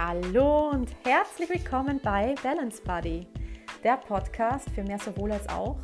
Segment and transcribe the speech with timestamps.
[0.00, 3.26] Hallo und herzlich willkommen bei Balance Buddy,
[3.82, 5.76] der Podcast für mehr sowohl als auch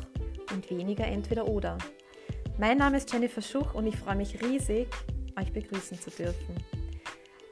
[0.53, 1.77] und weniger entweder oder.
[2.57, 4.87] Mein Name ist Jennifer Schuch und ich freue mich riesig,
[5.37, 6.55] euch begrüßen zu dürfen.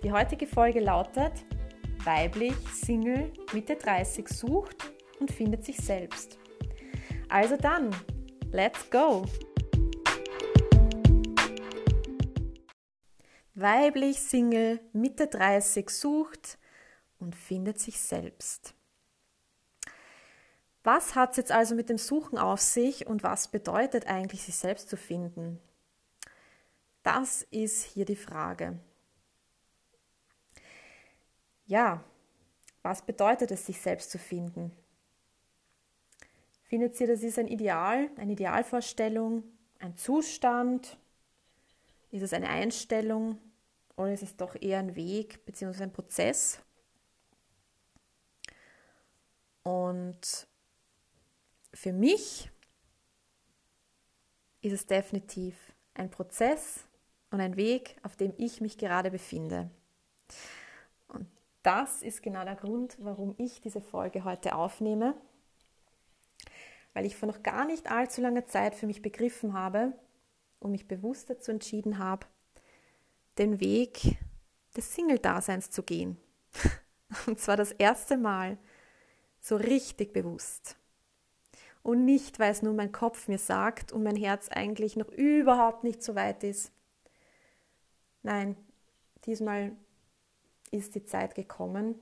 [0.03, 1.33] Die heutige Folge lautet
[2.05, 6.39] Weiblich, Single, Mitte 30 sucht und findet sich selbst.
[7.27, 7.89] Also dann,
[8.53, 9.25] let's go!
[13.55, 16.57] Weiblich, Single, Mitte 30 sucht
[17.19, 18.73] und findet sich selbst.
[20.83, 24.55] Was hat es jetzt also mit dem Suchen auf sich und was bedeutet eigentlich, sich
[24.55, 25.59] selbst zu finden?
[27.03, 28.79] Das ist hier die Frage.
[31.67, 32.03] Ja,
[32.81, 34.75] was bedeutet es, sich selbst zu finden?
[36.63, 39.43] Findet ihr, das ist ein Ideal, eine Idealvorstellung,
[39.79, 40.97] ein Zustand,
[42.11, 43.39] ist es eine Einstellung
[43.97, 45.83] ist es doch eher ein Weg bzw.
[45.83, 46.59] ein Prozess?
[49.63, 50.47] Und
[51.73, 52.49] für mich
[54.61, 55.55] ist es definitiv
[55.93, 56.85] ein Prozess
[57.31, 59.69] und ein Weg, auf dem ich mich gerade befinde.
[61.07, 61.27] Und
[61.61, 65.15] das ist genau der Grund, warum ich diese Folge heute aufnehme,
[66.93, 69.93] weil ich vor noch gar nicht allzu langer Zeit für mich begriffen habe,
[70.63, 72.25] und mich bewusst dazu entschieden habe,
[73.37, 74.17] den Weg
[74.75, 76.17] des Single-Daseins zu gehen.
[77.27, 78.57] Und zwar das erste Mal
[79.39, 80.77] so richtig bewusst.
[81.81, 85.83] Und nicht, weil es nur mein Kopf mir sagt und mein Herz eigentlich noch überhaupt
[85.83, 86.71] nicht so weit ist.
[88.21, 88.55] Nein,
[89.25, 89.73] diesmal
[90.71, 91.95] ist die Zeit gekommen,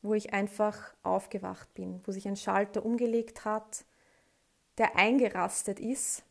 [0.00, 3.84] wo ich einfach aufgewacht bin, wo sich ein Schalter umgelegt hat
[4.78, 6.24] der eingerastet ist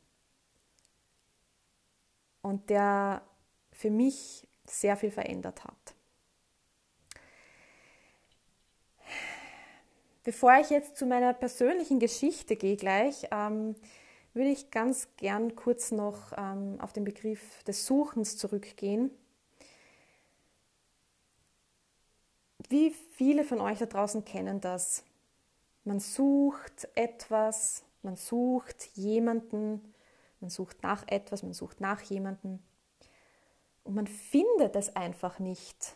[2.44, 3.24] und der
[3.72, 5.96] für mich sehr viel verändert hat.
[10.24, 13.76] Bevor ich jetzt zu meiner persönlichen Geschichte gehe gleich, ähm,
[14.34, 19.12] würde ich ganz gern kurz noch ähm, auf den Begriff des Suchens zurückgehen.
[22.70, 25.04] Wie viele von euch da draußen kennen das?
[25.84, 29.93] Man sucht etwas, man sucht jemanden,
[30.44, 32.62] man sucht nach etwas, man sucht nach jemanden
[33.84, 35.96] und man findet es einfach nicht.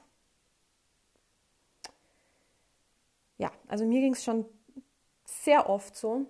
[3.37, 4.45] Ja, also mir ging es schon
[5.25, 6.25] sehr oft so.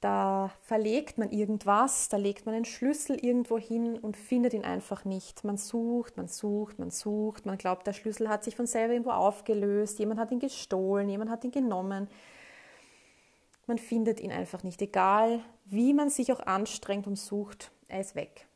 [0.00, 5.04] Da verlegt man irgendwas, da legt man einen Schlüssel irgendwo hin und findet ihn einfach
[5.04, 5.44] nicht.
[5.44, 9.12] Man sucht, man sucht, man sucht, man glaubt, der Schlüssel hat sich von selber irgendwo
[9.12, 12.08] aufgelöst, jemand hat ihn gestohlen, jemand hat ihn genommen
[13.66, 14.80] man findet ihn einfach nicht.
[14.80, 18.46] Egal, wie man sich auch anstrengt und sucht, er ist weg.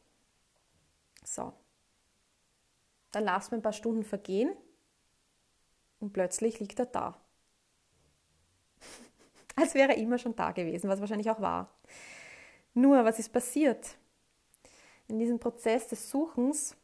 [1.25, 1.53] So.
[3.11, 4.57] Dann lassen wir ein paar Stunden vergehen
[5.99, 7.21] und plötzlich liegt er da.
[9.57, 11.75] Als wäre er immer schon da gewesen, was wahrscheinlich auch war.
[12.73, 13.97] Nur, was ist passiert?
[15.09, 16.77] In diesem Prozess des Suchens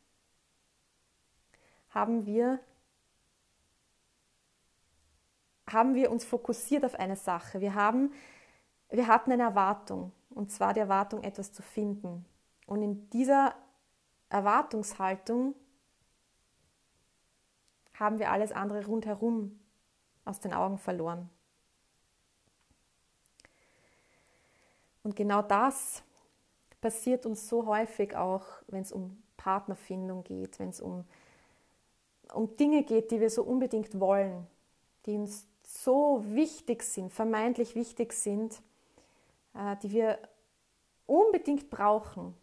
[1.91, 2.59] haben wir
[5.71, 7.61] haben wir uns fokussiert auf eine Sache.
[7.61, 8.13] Wir, haben,
[8.91, 12.25] wir hatten eine Erwartung, und zwar die Erwartung, etwas zu finden.
[12.67, 13.55] Und in dieser
[14.29, 15.55] Erwartungshaltung
[17.95, 19.59] haben wir alles andere rundherum
[20.25, 21.31] aus den Augen verloren.
[25.03, 26.03] Und genau das
[26.81, 31.05] passiert uns so häufig auch, wenn es um Partnerfindung geht, wenn es um,
[32.35, 34.47] um Dinge geht, die wir so unbedingt wollen,
[35.07, 38.63] die uns so wichtig sind, vermeintlich wichtig sind,
[39.55, 40.19] äh, die wir
[41.07, 42.35] unbedingt brauchen,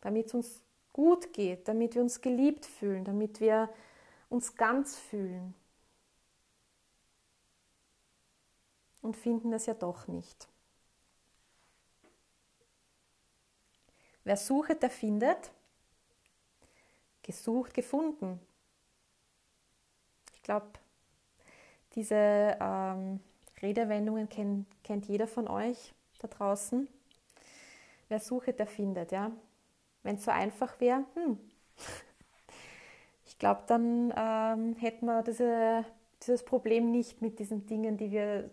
[0.00, 3.72] damit es uns gut geht, damit wir uns geliebt fühlen, damit wir
[4.28, 5.54] uns ganz fühlen.
[9.00, 10.48] Und finden es ja doch nicht.
[14.24, 15.52] Wer sucht, der findet.
[17.22, 18.40] Gesucht, gefunden.
[20.32, 20.66] Ich glaube,
[21.94, 23.20] diese ähm,
[23.62, 26.88] Redewendungen kennt, kennt jeder von euch da draußen.
[28.08, 29.30] Wer sucht, der findet, ja.
[30.02, 31.38] Wenn es so einfach wäre, hm.
[33.26, 35.84] ich glaube, dann ähm, hätten wir diese,
[36.22, 38.50] dieses Problem nicht mit diesen Dingen, die wir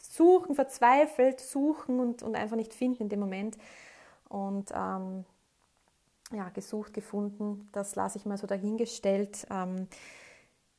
[0.00, 3.58] suchen, verzweifelt suchen und, und einfach nicht finden in dem Moment.
[4.28, 5.24] Und ähm,
[6.32, 9.46] ja, gesucht, gefunden, das lasse ich mal so dahingestellt.
[9.50, 9.88] Ähm,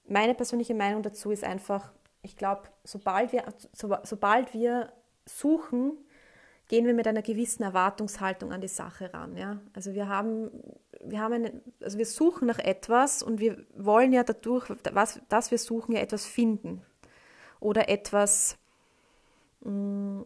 [0.10, 1.92] meine persönliche Meinung dazu ist einfach,
[2.22, 4.92] ich glaube, sobald wir, so, sobald wir
[5.26, 5.98] suchen,
[6.68, 9.36] gehen wir mit einer gewissen Erwartungshaltung an die Sache ran.
[9.36, 9.60] Ja?
[9.74, 10.52] Also wir haben,
[11.04, 15.52] wir haben eine, also wir suchen nach etwas und wir wollen ja dadurch, was, dass
[15.52, 16.84] wir suchen, ja etwas finden
[17.60, 18.58] oder etwas,
[19.62, 20.26] mh, mm,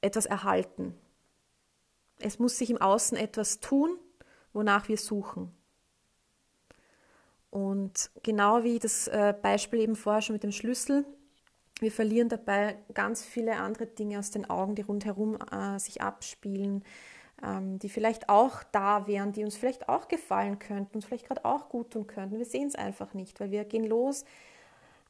[0.00, 0.94] etwas erhalten.
[2.20, 3.98] Es muss sich im Außen etwas tun,
[4.52, 5.52] wonach wir suchen.
[7.50, 11.06] Und genau wie das äh, Beispiel eben vorher schon mit dem Schlüssel,
[11.80, 16.84] wir verlieren dabei ganz viele andere Dinge aus den Augen, die rundherum äh, sich abspielen,
[17.42, 21.44] ähm, die vielleicht auch da wären, die uns vielleicht auch gefallen könnten, uns vielleicht gerade
[21.44, 22.38] auch gut tun könnten.
[22.38, 24.24] Wir sehen es einfach nicht, weil wir gehen los,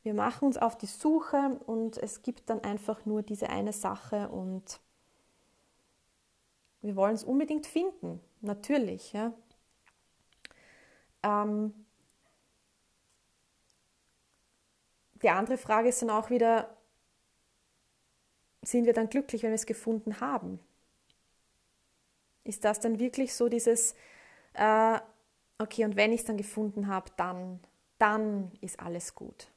[0.03, 4.29] wir machen uns auf die Suche und es gibt dann einfach nur diese eine Sache
[4.29, 4.81] und
[6.83, 9.13] wir wollen es unbedingt finden, natürlich.
[9.13, 9.33] Ja.
[11.23, 11.75] Ähm,
[15.23, 16.77] die andere Frage ist dann auch wieder,
[18.63, 20.61] sind wir dann glücklich, wenn wir es gefunden haben?
[22.45, 23.95] Ist das dann wirklich so dieses,
[24.55, 24.99] äh,
[25.59, 27.61] okay, und wenn ich es dann gefunden habe, dann,
[27.99, 29.49] dann ist alles gut.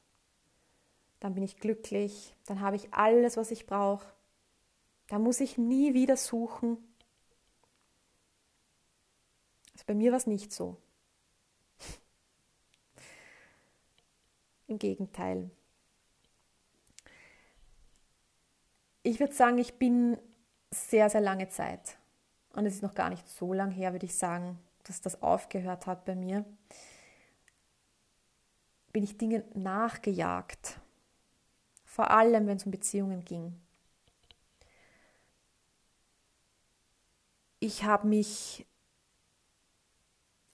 [1.20, 4.06] Dann bin ich glücklich, dann habe ich alles, was ich brauche.
[5.08, 6.78] Da muss ich nie wieder suchen.
[9.72, 10.76] Also bei mir war es nicht so.
[14.72, 15.50] Im Gegenteil.
[19.02, 20.16] Ich würde sagen, ich bin
[20.70, 21.98] sehr, sehr lange Zeit,
[22.54, 25.86] und es ist noch gar nicht so lang her, würde ich sagen, dass das aufgehört
[25.86, 26.46] hat bei mir,
[28.94, 30.80] bin ich Dinge nachgejagt.
[31.84, 33.60] Vor allem, wenn es um Beziehungen ging.
[37.60, 38.66] Ich habe mich,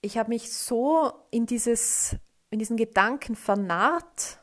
[0.01, 2.17] ich habe mich so in dieses
[2.49, 4.39] in diesen Gedanken vernarrt,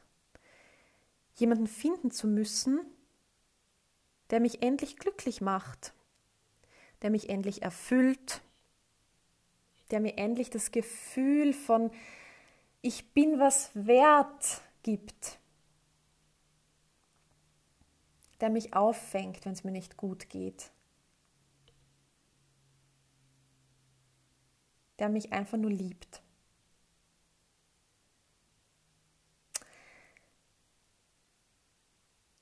[1.35, 2.81] jemanden finden zu müssen,
[4.31, 5.93] der mich endlich glücklich macht,
[7.03, 8.41] der mich endlich erfüllt,
[9.91, 11.91] der mir endlich das Gefühl von
[12.83, 15.39] ich bin was wert gibt,
[18.41, 20.71] der mich auffängt, wenn es mir nicht gut geht,
[24.99, 26.23] der mich einfach nur liebt.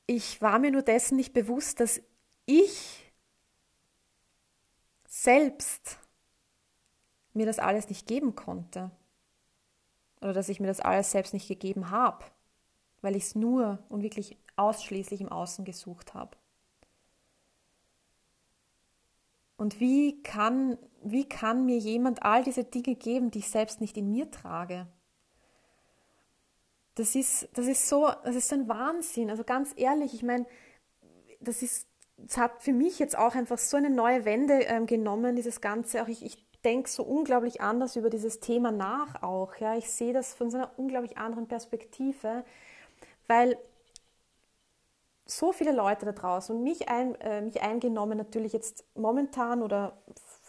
[0.07, 2.01] Ich war mir nur dessen nicht bewusst, dass
[2.47, 3.13] ich
[5.07, 5.99] selbst
[7.33, 8.91] mir das alles nicht geben konnte.
[10.21, 12.25] Oder dass ich mir das alles selbst nicht gegeben habe,
[13.03, 16.37] weil ich es nur und wirklich ausschließlich im Außen gesucht habe.
[19.57, 23.97] Und wie kann, wie kann mir jemand all diese Dinge geben, die ich selbst nicht
[23.97, 24.87] in mir trage?
[26.95, 29.31] Das ist, das ist so, das ist ein Wahnsinn.
[29.31, 30.47] Also ganz ehrlich, ich meine,
[31.41, 31.89] das ist,
[32.25, 36.03] es hat für mich jetzt auch einfach so eine neue Wende ähm, genommen, dieses Ganze.
[36.03, 39.57] Auch ich, ich denke so unglaublich anders über dieses Thema nach auch.
[39.57, 42.45] Ja, ich sehe das von so einer unglaublich anderen Perspektive,
[43.27, 43.59] weil
[45.27, 49.97] so viele Leute da draußen und mich, ein, äh, mich eingenommen natürlich jetzt momentan oder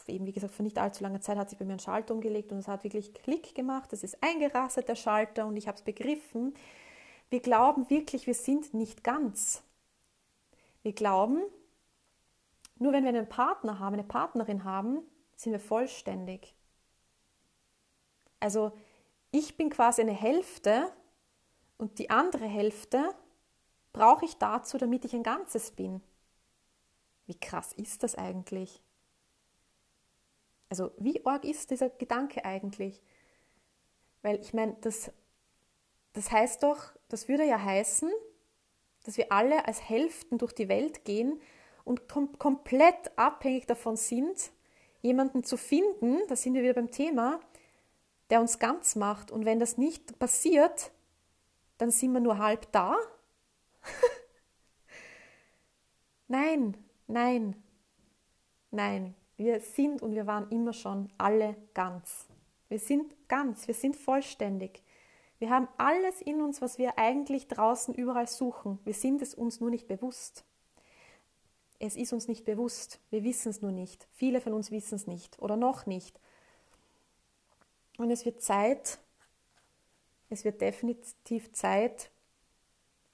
[0.07, 2.51] eben wie gesagt vor nicht allzu langer Zeit hat sich bei mir ein Schalter umgelegt
[2.51, 5.83] und es hat wirklich Klick gemacht, es ist eingerastet der Schalter und ich habe es
[5.83, 6.53] begriffen.
[7.29, 9.63] Wir glauben wirklich, wir sind nicht ganz.
[10.83, 11.41] Wir glauben,
[12.77, 14.99] nur wenn wir einen Partner haben, eine Partnerin haben,
[15.35, 16.55] sind wir vollständig.
[18.39, 18.71] Also
[19.31, 20.91] ich bin quasi eine Hälfte
[21.77, 23.13] und die andere Hälfte
[23.91, 26.01] brauche ich dazu, damit ich ein Ganzes bin.
[27.25, 28.81] Wie krass ist das eigentlich?
[30.75, 33.01] Also wie arg ist dieser Gedanke eigentlich?
[34.23, 35.09] Weil ich meine, das,
[36.11, 38.11] das heißt doch, das würde ja heißen,
[39.05, 41.39] dass wir alle als Hälften durch die Welt gehen
[41.85, 44.51] und kom komplett abhängig davon sind,
[45.01, 47.39] jemanden zu finden, da sind wir wieder beim Thema,
[48.29, 49.31] der uns ganz macht.
[49.31, 50.91] Und wenn das nicht passiert,
[51.77, 52.97] dann sind wir nur halb da.
[56.27, 56.75] nein,
[57.07, 57.63] nein,
[58.71, 59.15] nein.
[59.37, 62.27] Wir sind und wir waren immer schon alle ganz.
[62.69, 64.81] Wir sind ganz, wir sind vollständig.
[65.39, 68.79] Wir haben alles in uns, was wir eigentlich draußen überall suchen.
[68.85, 70.45] Wir sind es uns nur nicht bewusst.
[71.77, 73.01] Es ist uns nicht bewusst.
[73.09, 74.07] Wir wissen es nur nicht.
[74.13, 76.19] Viele von uns wissen es nicht oder noch nicht.
[77.97, 78.99] Und es wird Zeit,
[80.29, 82.11] es wird definitiv Zeit,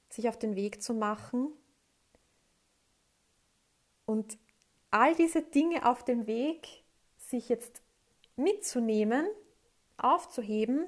[0.09, 1.51] sich auf den Weg zu machen
[4.05, 4.37] und
[4.91, 6.83] all diese Dinge auf dem Weg,
[7.17, 7.81] sich jetzt
[8.35, 9.25] mitzunehmen,
[9.97, 10.87] aufzuheben,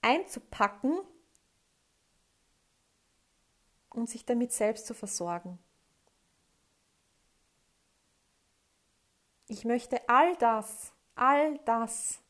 [0.00, 1.00] einzupacken
[3.90, 5.58] und sich damit selbst zu versorgen.
[9.48, 12.20] Ich möchte all das, all das,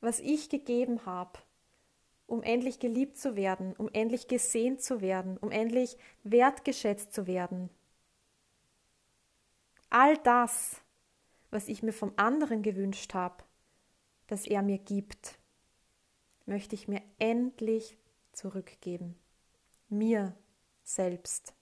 [0.00, 1.38] was ich gegeben habe,
[2.26, 7.70] um endlich geliebt zu werden, um endlich gesehen zu werden, um endlich wertgeschätzt zu werden.
[9.92, 10.80] All das,
[11.50, 13.44] was ich mir vom anderen gewünscht habe,
[14.26, 15.38] dass er mir gibt,
[16.46, 17.98] möchte ich mir endlich
[18.32, 19.16] zurückgeben.
[19.90, 20.34] Mir
[20.82, 21.52] selbst.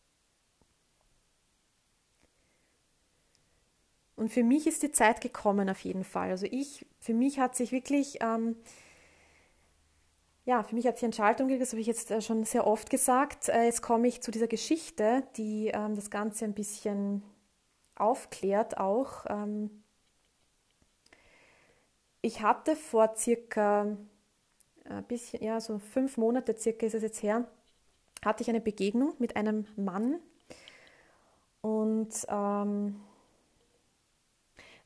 [4.15, 6.31] Und für mich ist die Zeit gekommen auf jeden Fall.
[6.31, 8.55] Also ich, für mich hat sich wirklich, ähm,
[10.45, 12.91] ja, für mich hat sich Entscheidung gegeben, das habe ich jetzt äh, schon sehr oft
[12.91, 13.49] gesagt.
[13.49, 17.25] Äh, jetzt komme ich zu dieser Geschichte, die ähm, das Ganze ein bisschen
[18.00, 19.26] aufklärt auch.
[19.28, 19.83] Ähm,
[22.23, 24.09] ich hatte vor circa ein
[24.85, 27.47] äh, bisschen, ja, so fünf Monate circa ist es jetzt her,
[28.25, 30.21] hatte ich eine Begegnung mit einem Mann
[31.62, 33.00] und ähm,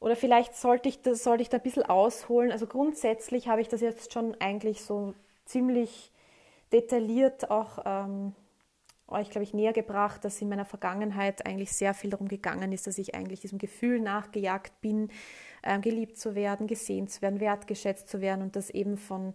[0.00, 2.52] oder vielleicht sollte ich, das, sollte ich da ein bisschen ausholen.
[2.52, 5.14] Also grundsätzlich habe ich das jetzt schon eigentlich so
[5.46, 6.12] ziemlich
[6.72, 8.34] detailliert auch ähm,
[9.14, 12.86] euch, glaube ich, näher gebracht, dass in meiner Vergangenheit eigentlich sehr viel darum gegangen ist,
[12.86, 15.10] dass ich eigentlich diesem Gefühl nachgejagt bin,
[15.62, 19.34] äh, geliebt zu werden, gesehen zu werden, wertgeschätzt zu werden und das eben von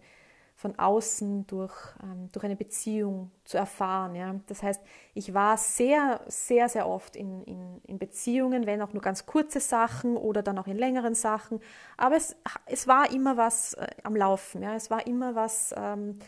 [0.59, 4.13] von außen durch, ähm, durch eine Beziehung zu erfahren.
[4.13, 4.35] Ja.
[4.47, 4.81] Das heißt,
[5.13, 9.61] ich war sehr, sehr, sehr oft in, in, in Beziehungen, wenn auch nur ganz kurze
[9.61, 11.61] Sachen oder dann auch in längeren Sachen.
[11.95, 14.61] Aber es, es war immer was äh, am Laufen.
[14.61, 14.75] Ja.
[14.75, 16.19] Es war immer was, ähm,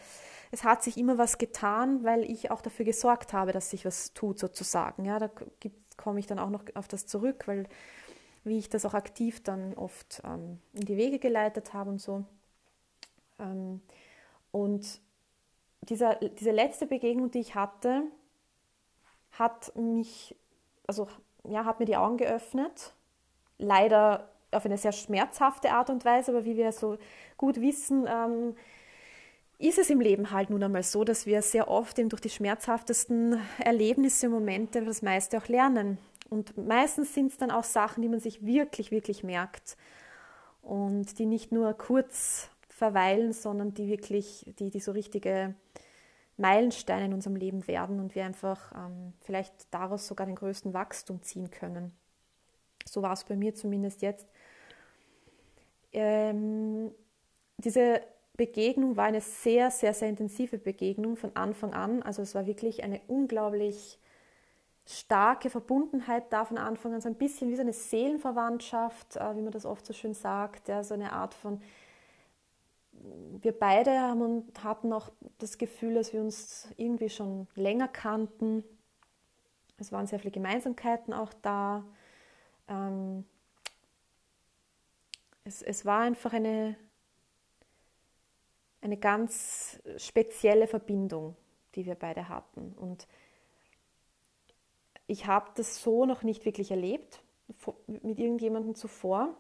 [0.52, 4.14] es hat sich immer was getan, weil ich auch dafür gesorgt habe, dass sich was
[4.14, 5.06] tut sozusagen.
[5.06, 5.18] Ja.
[5.18, 5.30] Da
[5.98, 7.68] komme ich dann auch noch auf das zurück, weil
[8.44, 12.26] wie ich das auch aktiv dann oft ähm, in die Wege geleitet habe und so.
[13.40, 13.82] Ähm,
[14.52, 15.00] und
[15.82, 18.04] dieser, diese letzte Begegnung, die ich hatte,
[19.32, 20.36] hat mich,
[20.86, 21.08] also
[21.44, 22.94] ja, hat mir die Augen geöffnet.
[23.58, 26.98] Leider auf eine sehr schmerzhafte Art und Weise, aber wie wir so
[27.38, 28.56] gut wissen, ähm,
[29.62, 32.30] ist es im Leben halt nun einmal so, dass wir sehr oft eben durch die
[32.30, 35.98] schmerzhaftesten Erlebnisse, Momente das meiste auch lernen.
[36.30, 39.78] Und meistens sind es dann auch Sachen, die man sich wirklich, wirklich merkt
[40.62, 45.54] und die nicht nur kurz verweilen, sondern die wirklich, die, die so richtige
[46.38, 51.22] Meilensteine in unserem Leben werden und wir einfach ähm, vielleicht daraus sogar den größten Wachstum
[51.22, 51.92] ziehen können.
[52.86, 54.28] So war es bei mir zumindest jetzt.
[55.94, 56.92] Ähm,
[57.58, 58.02] diese
[58.38, 62.02] Begegnung war eine sehr, sehr, sehr intensive Begegnung von Anfang an.
[62.02, 64.00] Also es war wirklich eine unglaublich
[64.86, 69.42] starke Verbundenheit da von Anfang an, so ein bisschen wie so eine Seelenverwandtschaft, äh, wie
[69.42, 71.62] man das oft so schön sagt, ja, so eine Art von
[73.42, 78.64] wir beide haben, hatten auch das Gefühl, dass wir uns irgendwie schon länger kannten.
[79.78, 81.84] Es waren sehr viele Gemeinsamkeiten auch da.
[82.68, 83.26] Ähm,
[85.44, 86.76] es, es war einfach eine,
[88.82, 91.36] eine ganz spezielle Verbindung,
[91.76, 92.74] die wir beide hatten.
[92.74, 93.08] Und
[95.08, 97.22] ich habe das so noch nicht wirklich erlebt
[97.88, 99.36] mit irgendjemandem zuvor.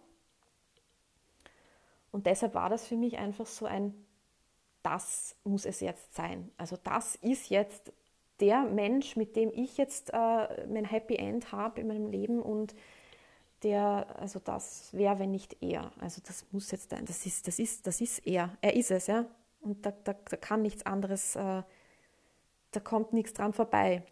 [2.11, 3.93] Und deshalb war das für mich einfach so ein,
[4.83, 6.51] das muss es jetzt sein.
[6.57, 7.93] Also das ist jetzt
[8.41, 12.75] der Mensch, mit dem ich jetzt äh, mein Happy End habe in meinem Leben und
[13.63, 15.91] der, also das wäre, wenn nicht er.
[15.99, 18.55] Also das muss jetzt sein, das ist, das ist, das ist er.
[18.61, 19.25] Er ist es, ja.
[19.61, 21.63] Und da, da, da kann nichts anderes, äh,
[22.71, 24.03] da kommt nichts dran vorbei.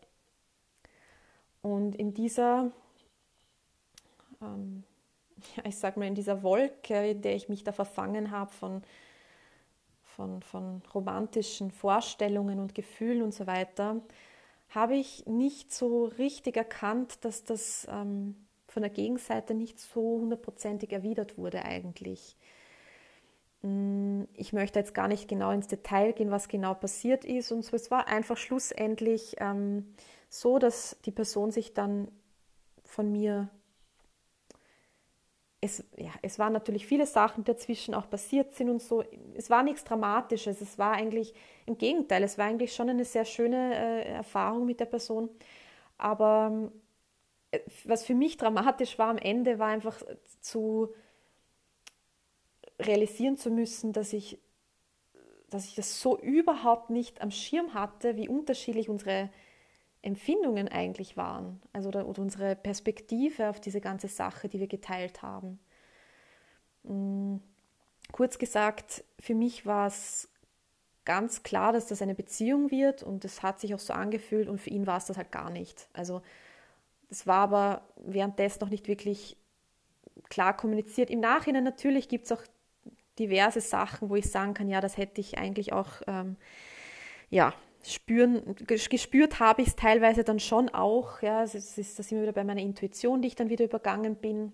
[1.62, 2.72] Und in dieser
[4.42, 4.84] ähm,
[5.56, 8.82] ja, ich sag mal, in dieser Wolke, in der ich mich da verfangen habe von,
[10.04, 14.02] von, von romantischen Vorstellungen und Gefühlen und so weiter,
[14.70, 18.36] habe ich nicht so richtig erkannt, dass das ähm,
[18.80, 22.38] von der Gegenseite nicht so hundertprozentig erwidert wurde eigentlich.
[23.62, 27.66] Mm, ich möchte jetzt gar nicht genau ins Detail gehen, was genau passiert ist und
[27.66, 27.76] so.
[27.76, 29.94] Es war einfach schlussendlich ähm,
[30.30, 32.10] so, dass die Person sich dann
[32.86, 33.50] von mir
[35.60, 39.04] es, ja, es waren natürlich viele Sachen dazwischen auch passiert sind und so.
[39.36, 40.62] Es war nichts Dramatisches.
[40.62, 41.34] Es war eigentlich
[41.66, 45.30] im Gegenteil, es war eigentlich schon eine sehr schöne äh, Erfahrung mit der Person.
[45.98, 46.70] Aber äh,
[47.84, 50.02] was für mich dramatisch war am Ende, war einfach
[50.42, 50.94] zu
[52.80, 54.40] realisieren zu müssen, dass ich,
[55.50, 59.30] dass ich das so überhaupt nicht am Schirm hatte, wie unterschiedlich unsere
[60.02, 65.22] Empfindungen eigentlich waren, also oder, oder, unsere Perspektive auf diese ganze Sache, die wir geteilt
[65.22, 65.60] haben.
[66.84, 67.42] Mhm.
[68.12, 70.30] Kurz gesagt, für mich war es
[71.06, 74.60] ganz klar, dass das eine Beziehung wird und es hat sich auch so angefühlt und
[74.60, 75.90] für ihn war es das halt gar nicht.
[75.94, 76.22] Also
[77.10, 79.38] es war aber währenddessen noch nicht wirklich
[80.30, 81.10] klar kommuniziert.
[81.10, 82.44] Im Nachhinein natürlich gibt es auch
[83.18, 86.38] diverse Sachen, wo ich sagen kann, ja, das hätte ich eigentlich auch, ähm,
[87.30, 87.54] ja,
[87.86, 91.22] spüren, gespürt habe ich es teilweise dann schon auch.
[91.22, 94.52] Ja, es ist, das wir wieder bei meiner Intuition, die ich dann wieder übergangen bin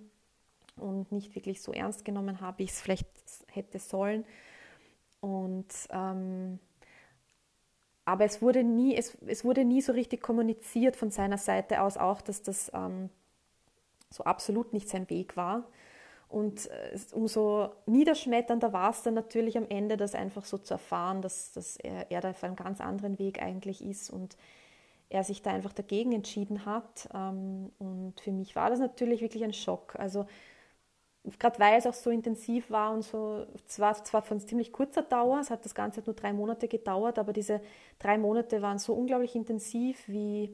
[0.77, 3.07] und nicht wirklich so ernst genommen habe, wie ich es vielleicht
[3.51, 4.25] hätte sollen.
[5.21, 6.59] Und ähm,
[8.05, 11.97] aber es wurde nie, es, es wurde nie so richtig kommuniziert von seiner Seite aus
[11.97, 13.09] auch, dass das ähm,
[14.09, 15.63] so absolut nicht sein Weg war.
[16.29, 21.21] Und äh, umso niederschmetternder war es dann natürlich am Ende, das einfach so zu erfahren,
[21.21, 24.37] dass, dass er, er da auf einem ganz anderen Weg eigentlich ist und
[25.09, 27.09] er sich da einfach dagegen entschieden hat.
[27.13, 29.95] Ähm, und für mich war das natürlich wirklich ein Schock.
[29.97, 30.25] Also
[31.39, 35.39] gerade weil es auch so intensiv war und so, zwar, zwar von ziemlich kurzer Dauer,
[35.39, 37.61] es hat das Ganze nur drei Monate gedauert, aber diese
[37.99, 40.53] drei Monate waren so unglaublich intensiv, wie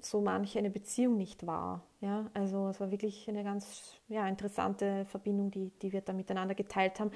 [0.00, 1.82] so manche eine Beziehung nicht war.
[2.00, 2.30] Ja?
[2.34, 7.00] Also es war wirklich eine ganz ja, interessante Verbindung, die, die wir da miteinander geteilt
[7.00, 7.10] haben.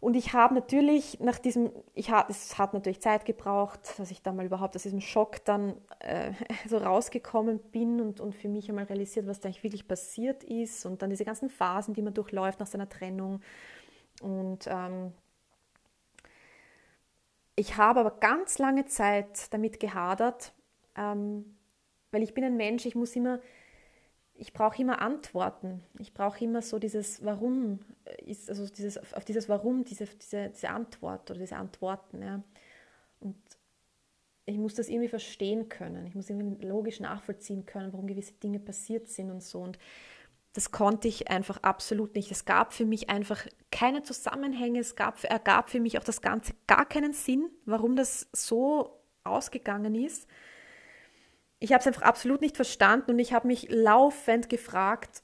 [0.00, 4.22] Und ich habe natürlich nach diesem, ich hab, es hat natürlich Zeit gebraucht, dass ich
[4.22, 6.32] da mal überhaupt aus diesem Schock dann äh,
[6.68, 10.86] so rausgekommen bin und, und für mich einmal realisiert, was da eigentlich wirklich passiert ist
[10.86, 13.42] und dann diese ganzen Phasen, die man durchläuft nach seiner Trennung.
[14.22, 15.12] Und ähm,
[17.56, 20.54] ich habe aber ganz lange Zeit damit gehadert,
[20.96, 21.58] ähm,
[22.10, 23.38] weil ich bin ein Mensch, ich muss immer,
[24.40, 25.82] ich brauche immer Antworten.
[25.98, 27.80] Ich brauche immer so dieses Warum,
[28.24, 32.22] ist, also dieses, auf dieses Warum, diese, diese, diese Antwort oder diese Antworten.
[32.22, 32.42] Ja.
[33.20, 33.36] Und
[34.46, 36.06] ich muss das irgendwie verstehen können.
[36.06, 39.60] Ich muss irgendwie logisch nachvollziehen können, warum gewisse Dinge passiert sind und so.
[39.60, 39.78] Und
[40.54, 42.30] das konnte ich einfach absolut nicht.
[42.30, 44.80] Es gab für mich einfach keine Zusammenhänge.
[44.80, 49.94] Es gab, ergab für mich auch das Ganze gar keinen Sinn, warum das so ausgegangen
[49.94, 50.26] ist
[51.60, 55.22] ich habe es einfach absolut nicht verstanden und ich habe mich laufend gefragt,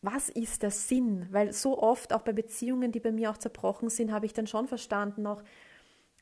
[0.00, 1.26] was ist der Sinn?
[1.30, 4.46] Weil so oft, auch bei Beziehungen, die bei mir auch zerbrochen sind, habe ich dann
[4.46, 5.42] schon verstanden noch,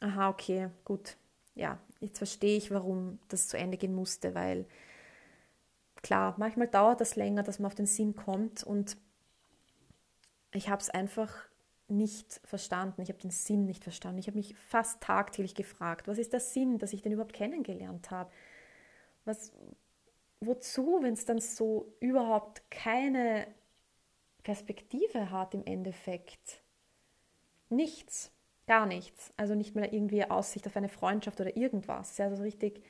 [0.01, 1.17] aha, okay, gut,
[1.55, 4.67] ja, jetzt verstehe ich, warum das zu Ende gehen musste, weil
[6.03, 8.97] klar, manchmal dauert das länger, dass man auf den Sinn kommt und
[10.53, 11.33] ich habe es einfach
[11.89, 13.03] nicht verstanden.
[13.03, 14.19] Ich habe den Sinn nicht verstanden.
[14.19, 18.11] Ich habe mich fast tagtäglich gefragt, was ist der Sinn, dass ich den überhaupt kennengelernt
[18.11, 18.31] habe?
[19.27, 19.53] Was,
[20.41, 23.47] wozu, wenn es dann so überhaupt keine
[24.45, 26.63] Perspektive hat im Endeffekt?
[27.69, 28.33] Nichts,
[28.67, 29.35] gar nichts.
[29.37, 32.17] Also nicht mal irgendwie Aussicht auf eine Freundschaft oder irgendwas.
[32.19, 32.83] Ja, also richtig.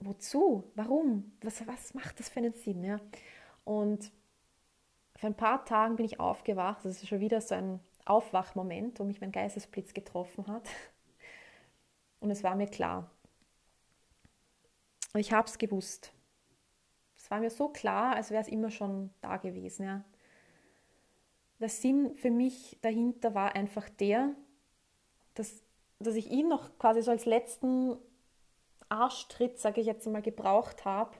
[0.00, 0.64] Wozu?
[0.74, 1.36] Warum?
[1.42, 2.82] Was, was macht das für einen Sinn?
[2.82, 2.98] Ja?
[3.64, 4.10] Und
[5.16, 6.84] vor ein paar Tagen bin ich aufgewacht.
[6.84, 10.66] Das ist schon wieder so ein Aufwachmoment, wo mich mein Geistesblitz getroffen hat.
[12.20, 13.10] Und es war mir klar,
[15.18, 16.12] ich habe es gewusst.
[17.16, 19.84] Es war mir so klar, als wäre es immer schon da gewesen.
[19.84, 20.04] Ja.
[21.60, 24.34] Der Sinn für mich dahinter war einfach der,
[25.34, 25.62] dass,
[25.98, 27.96] dass ich ihn noch quasi so als letzten
[28.88, 31.16] Arschtritt, sage ich jetzt mal, gebraucht habe,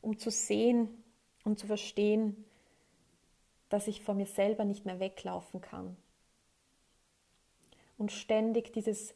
[0.00, 1.04] um zu sehen
[1.44, 2.44] und zu verstehen,
[3.68, 5.96] dass ich vor mir selber nicht mehr weglaufen kann.
[7.96, 9.14] Und ständig dieses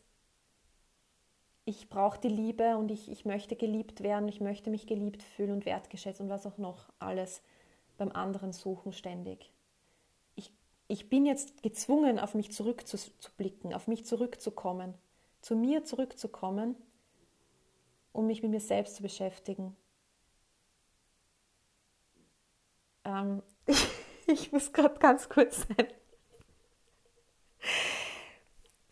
[1.69, 5.51] ich brauche die Liebe und ich, ich möchte geliebt werden, ich möchte mich geliebt fühlen
[5.51, 7.43] und wertgeschätzt und was auch noch alles
[7.99, 9.53] beim anderen suchen ständig.
[10.35, 10.51] Ich,
[10.87, 14.95] ich bin jetzt gezwungen, auf mich zurückzublicken, auf mich zurückzukommen,
[15.43, 16.75] zu mir zurückzukommen,
[18.13, 19.77] um mich mit mir selbst zu beschäftigen.
[23.05, 23.43] Ähm,
[24.27, 25.87] ich muss gerade ganz kurz sein.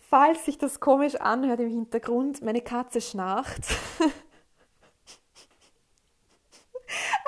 [0.08, 3.64] Falls sich das komisch anhört im Hintergrund, meine Katze schnarcht.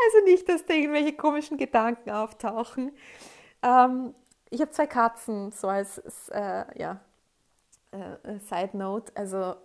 [0.04, 2.92] also nicht, dass da irgendwelche komischen Gedanken auftauchen.
[3.62, 4.14] Ähm,
[4.50, 7.00] ich habe zwei Katzen, so als äh, ja,
[7.90, 9.12] äh, äh, Side Note.
[9.16, 9.56] Also,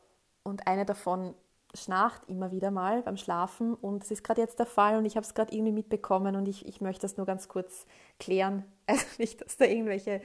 [0.44, 1.36] und eine davon
[1.76, 5.16] schnarcht immer wieder mal beim Schlafen und es ist gerade jetzt der Fall und ich
[5.16, 7.86] habe es gerade irgendwie mitbekommen und ich, ich möchte das nur ganz kurz
[8.20, 8.66] klären.
[8.86, 10.22] Also nicht, dass da irgendwelche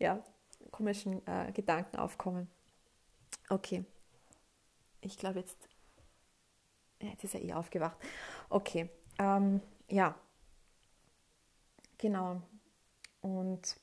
[0.00, 0.18] ja,
[0.80, 2.48] komischen äh, Gedanken aufkommen.
[3.50, 3.84] Okay.
[5.02, 5.58] Ich glaube jetzt,
[7.00, 7.98] jetzt ist er eh aufgewacht.
[8.48, 8.88] Okay.
[9.18, 10.14] Ähm, ja.
[11.98, 12.40] Genau.
[13.20, 13.76] Und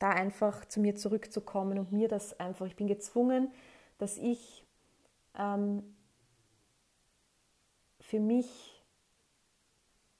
[0.00, 3.52] da einfach zu mir zurückzukommen und mir das einfach, ich bin gezwungen,
[3.98, 4.64] dass ich
[5.36, 5.94] ähm,
[8.00, 8.82] für mich,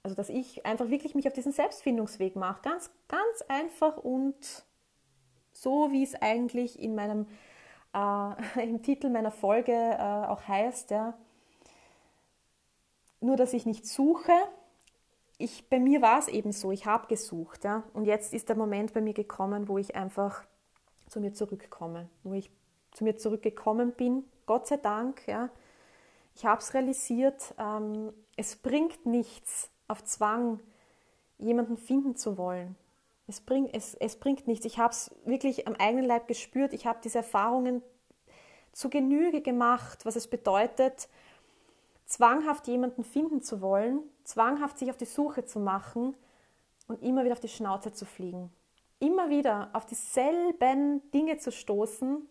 [0.04, 2.62] also dass ich einfach wirklich mich auf diesen Selbstfindungsweg mache.
[2.62, 4.64] Ganz, ganz einfach und
[5.60, 7.26] so wie es eigentlich in meinem,
[7.94, 10.90] äh, im Titel meiner Folge äh, auch heißt.
[10.90, 11.14] Ja.
[13.20, 14.32] Nur, dass ich nicht suche,
[15.38, 18.56] ich, bei mir war es eben so, ich habe gesucht, ja, und jetzt ist der
[18.56, 20.44] Moment bei mir gekommen, wo ich einfach
[21.06, 22.50] zu mir zurückkomme, wo ich
[22.90, 25.50] zu mir zurückgekommen bin, Gott sei Dank, ja.
[26.34, 30.60] Ich habe es realisiert, ähm, es bringt nichts auf Zwang,
[31.38, 32.76] jemanden finden zu wollen.
[33.28, 34.64] Es bringt, es, es bringt nichts.
[34.64, 36.72] Ich habe es wirklich am eigenen Leib gespürt.
[36.72, 37.82] Ich habe diese Erfahrungen
[38.72, 41.08] zu Genüge gemacht, was es bedeutet,
[42.06, 46.16] zwanghaft jemanden finden zu wollen, zwanghaft sich auf die Suche zu machen
[46.86, 48.50] und immer wieder auf die Schnauze zu fliegen.
[48.98, 52.26] Immer wieder auf dieselben Dinge zu stoßen,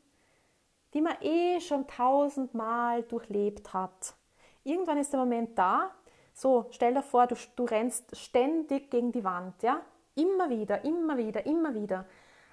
[0.95, 4.15] die man eh schon tausendmal durchlebt hat.
[4.63, 5.91] Irgendwann ist der Moment da,
[6.33, 9.81] so stell dir vor, du, du rennst ständig gegen die Wand, ja?
[10.17, 12.06] Immer wieder, immer wieder, immer wieder.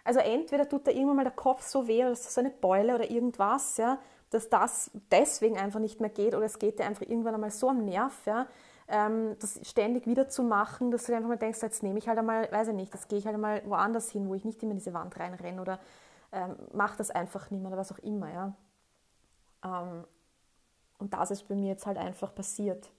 [0.05, 3.11] Also entweder tut da irgendwann mal der Kopf so weh oder so eine Beule oder
[3.11, 3.99] irgendwas, ja,
[4.31, 7.71] dass das deswegen einfach nicht mehr geht oder es geht dir einfach irgendwann einmal so
[7.71, 8.47] am Nerv, ja,
[8.87, 12.07] ähm, das ständig wieder zu machen, dass du dir einfach mal denkst, jetzt nehme ich
[12.07, 14.63] halt einmal, weiß ich nicht, jetzt gehe ich halt einmal woanders hin, wo ich nicht
[14.63, 15.81] immer in diese Wand reinrenne oder
[16.33, 18.53] ähm, mach das einfach nicht mehr oder was auch immer, ja.
[19.65, 20.05] Ähm,
[20.99, 22.91] und das ist bei mir jetzt halt einfach passiert.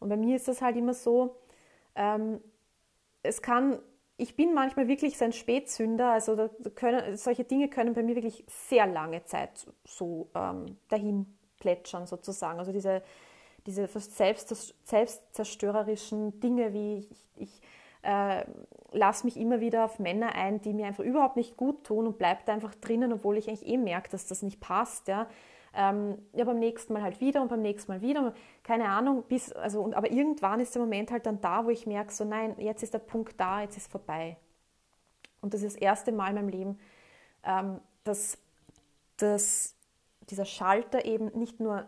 [0.00, 1.36] Und bei mir ist das halt immer so,
[1.94, 2.40] ähm,
[3.22, 3.78] es kann
[4.20, 8.44] ich bin manchmal wirklich so ein Spätzünder, also können, solche Dinge können bei mir wirklich
[8.48, 12.58] sehr lange Zeit so ähm, dahin plätschern sozusagen.
[12.58, 13.02] Also diese,
[13.66, 17.62] diese selbst, selbstzerstörerischen Dinge wie ich, ich
[18.02, 18.44] äh,
[18.92, 22.18] lasse mich immer wieder auf Männer ein, die mir einfach überhaupt nicht gut tun und
[22.18, 25.08] bleibe da einfach drinnen, obwohl ich eigentlich eh merke, dass das nicht passt.
[25.08, 25.28] Ja.
[25.72, 28.34] Ähm, ja, beim nächsten Mal halt wieder und beim nächsten Mal wieder.
[28.64, 31.86] Keine Ahnung, bis, also, und, aber irgendwann ist der Moment halt dann da, wo ich
[31.86, 34.36] merke, so nein, jetzt ist der Punkt da, jetzt ist vorbei.
[35.40, 36.78] Und das ist das erste Mal in meinem Leben,
[37.44, 38.38] ähm, dass,
[39.16, 39.76] dass
[40.28, 41.86] dieser Schalter eben nicht nur,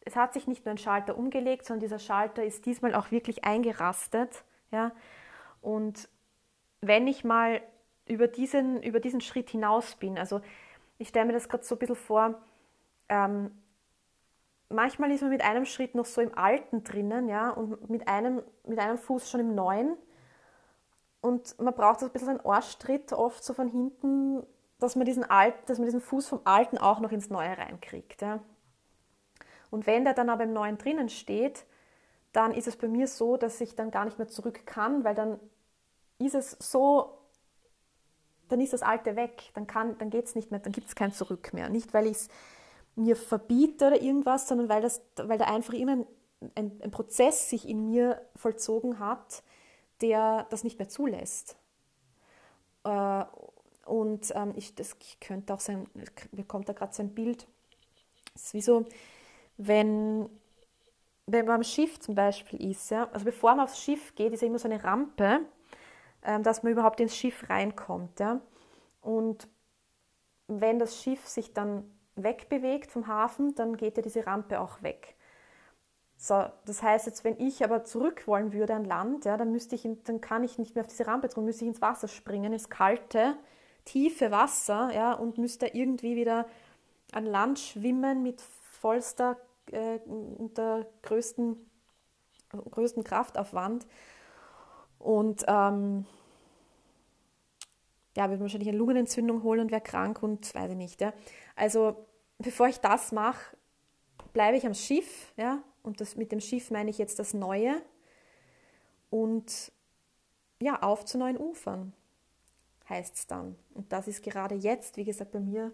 [0.00, 3.44] es hat sich nicht nur ein Schalter umgelegt, sondern dieser Schalter ist diesmal auch wirklich
[3.44, 4.44] eingerastet.
[4.70, 4.92] Ja?
[5.60, 6.08] Und
[6.80, 7.60] wenn ich mal
[8.06, 10.40] über diesen, über diesen Schritt hinaus bin, also
[10.98, 12.40] ich stelle mir das gerade so ein bisschen vor,
[13.08, 13.50] ähm,
[14.68, 18.42] manchmal ist man mit einem Schritt noch so im Alten drinnen, ja, und mit einem,
[18.66, 19.96] mit einem Fuß schon im Neuen.
[21.20, 24.46] Und man braucht so ein bisschen einen Arschtritt oft so von hinten,
[24.78, 28.22] dass man diesen Alt, dass man diesen Fuß vom Alten auch noch ins Neue reinkriegt.
[28.22, 28.40] Ja.
[29.70, 31.66] Und wenn der dann aber im Neuen drinnen steht,
[32.32, 35.14] dann ist es bei mir so, dass ich dann gar nicht mehr zurück kann, weil
[35.14, 35.40] dann
[36.18, 37.18] ist es so,
[38.48, 39.66] dann ist das Alte weg, dann,
[39.98, 41.68] dann geht es nicht mehr, dann gibt es kein Zurück mehr.
[41.68, 42.28] Nicht, weil ich es
[42.98, 46.04] mir verbiete oder irgendwas, sondern weil, das, weil da einfach immer
[46.54, 49.42] ein, ein, Prozess sich in mir vollzogen hat,
[50.00, 51.56] der das nicht mehr zulässt.
[52.84, 53.24] Äh,
[53.86, 55.86] und ähm, ich, das könnte auch sein,
[56.32, 57.46] mir kommt da gerade so ein Bild,
[58.34, 58.84] es ist wie so,
[59.56, 60.28] wenn,
[61.26, 64.42] wenn man am Schiff zum Beispiel ist, ja, also bevor man aufs Schiff geht, ist
[64.42, 65.40] ja immer so eine Rampe,
[66.22, 68.20] ähm, dass man überhaupt ins Schiff reinkommt.
[68.20, 68.40] Ja.
[69.00, 69.48] Und
[70.46, 71.84] wenn das Schiff sich dann
[72.22, 75.16] wegbewegt vom Hafen, dann geht ja diese Rampe auch weg.
[76.16, 79.76] So, das heißt jetzt, wenn ich aber zurück wollen würde an Land, ja, dann müsste
[79.76, 82.52] ich, dann kann ich nicht mehr auf diese Rampe drum, müsste ich ins Wasser springen,
[82.52, 83.36] ins kalte,
[83.84, 86.46] tiefe Wasser, ja, und müsste irgendwie wieder
[87.12, 89.36] an Land schwimmen mit vollster,
[89.70, 91.56] äh, der größten,
[92.70, 93.86] größten Kraftaufwand.
[94.98, 96.04] Und ähm,
[98.16, 101.00] ja, würde wahrscheinlich eine Lungenentzündung holen und wäre krank und weiß ich nicht.
[101.00, 101.12] Ja.
[101.54, 102.07] Also
[102.38, 103.56] bevor ich das mache,
[104.32, 107.82] bleibe ich am Schiff, ja, und das, mit dem Schiff meine ich jetzt das Neue
[109.10, 109.72] und
[110.60, 111.92] ja, auf zu neuen Ufern
[112.88, 113.56] heißt es dann.
[113.74, 115.72] Und das ist gerade jetzt, wie gesagt, bei mir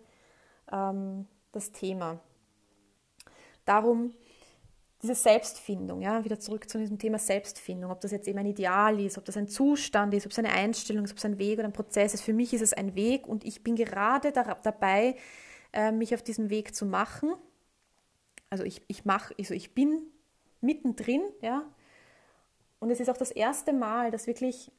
[0.71, 2.21] ähm, das Thema.
[3.65, 4.13] Darum
[5.05, 8.99] diese Selbstfindung, ja, wieder zurück zu diesem Thema Selbstfindung, ob das jetzt eben ein Ideal
[8.99, 11.59] ist, ob das ein Zustand ist, ob es eine Einstellung ist, ob es ein Weg
[11.59, 12.23] oder ein Prozess ist.
[12.23, 15.17] Für mich ist es ein Weg und ich bin gerade da, dabei,
[15.75, 17.35] äh, mich auf diesen Weg zu machen.
[18.49, 20.03] Also ich, ich mache, also ich bin
[20.61, 21.69] mittendrin, ja.
[22.79, 24.71] Und es ist auch das erste Mal, dass wirklich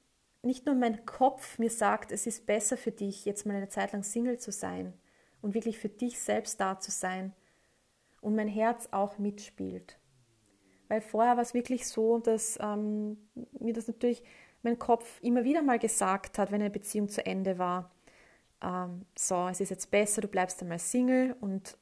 [0.42, 3.94] nicht nur mein Kopf mir sagt, es ist besser für dich, jetzt mal eine Zeit
[3.94, 4.94] lang Single zu sein
[5.42, 7.34] und wirklich für dich selbst da zu sein
[8.22, 10.00] und mein Herz auch mitspielt.
[10.88, 13.18] Weil vorher war es wirklich so, dass ähm,
[13.60, 14.24] mir das natürlich
[14.62, 17.95] mein Kopf immer wieder mal gesagt hat, wenn eine Beziehung zu Ende war
[18.62, 21.78] ähm, so, es ist jetzt besser, du bleibst einmal Single und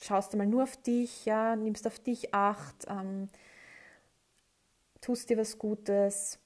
[0.00, 3.28] schaust einmal nur auf dich, ja, nimmst auf dich Acht, ähm,
[5.00, 6.38] tust dir was Gutes.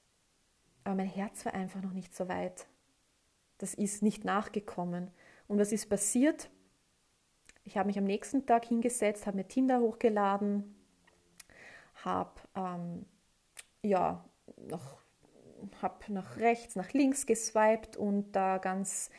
[0.83, 2.67] Aber mein Herz war einfach noch nicht so weit.
[3.57, 5.11] Das ist nicht nachgekommen.
[5.47, 6.49] Und was ist passiert?
[7.63, 10.75] Ich habe mich am nächsten Tag hingesetzt, habe mir Tinder hochgeladen,
[12.03, 13.05] habe ähm,
[13.83, 14.25] ja
[14.57, 14.97] noch
[15.81, 19.09] habe nach rechts, nach links geswiped und da ganz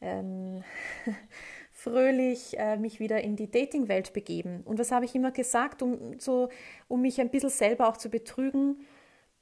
[0.00, 0.62] ähm,
[1.72, 4.62] fröhlich äh, mich wieder in die Dating-Welt begeben.
[4.64, 6.48] Und was habe ich immer gesagt, um, so,
[6.88, 8.84] um mich ein bisschen selber auch zu betrügen?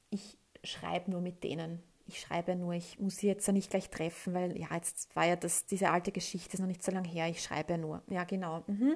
[0.09, 1.81] Ich schreibe nur mit denen.
[2.05, 5.25] Ich schreibe nur, ich muss sie jetzt ja nicht gleich treffen, weil ja, jetzt war
[5.25, 8.01] ja das, diese alte Geschichte ist noch nicht so lange her, ich schreibe nur.
[8.09, 8.63] Ja, genau.
[8.67, 8.95] Mhm.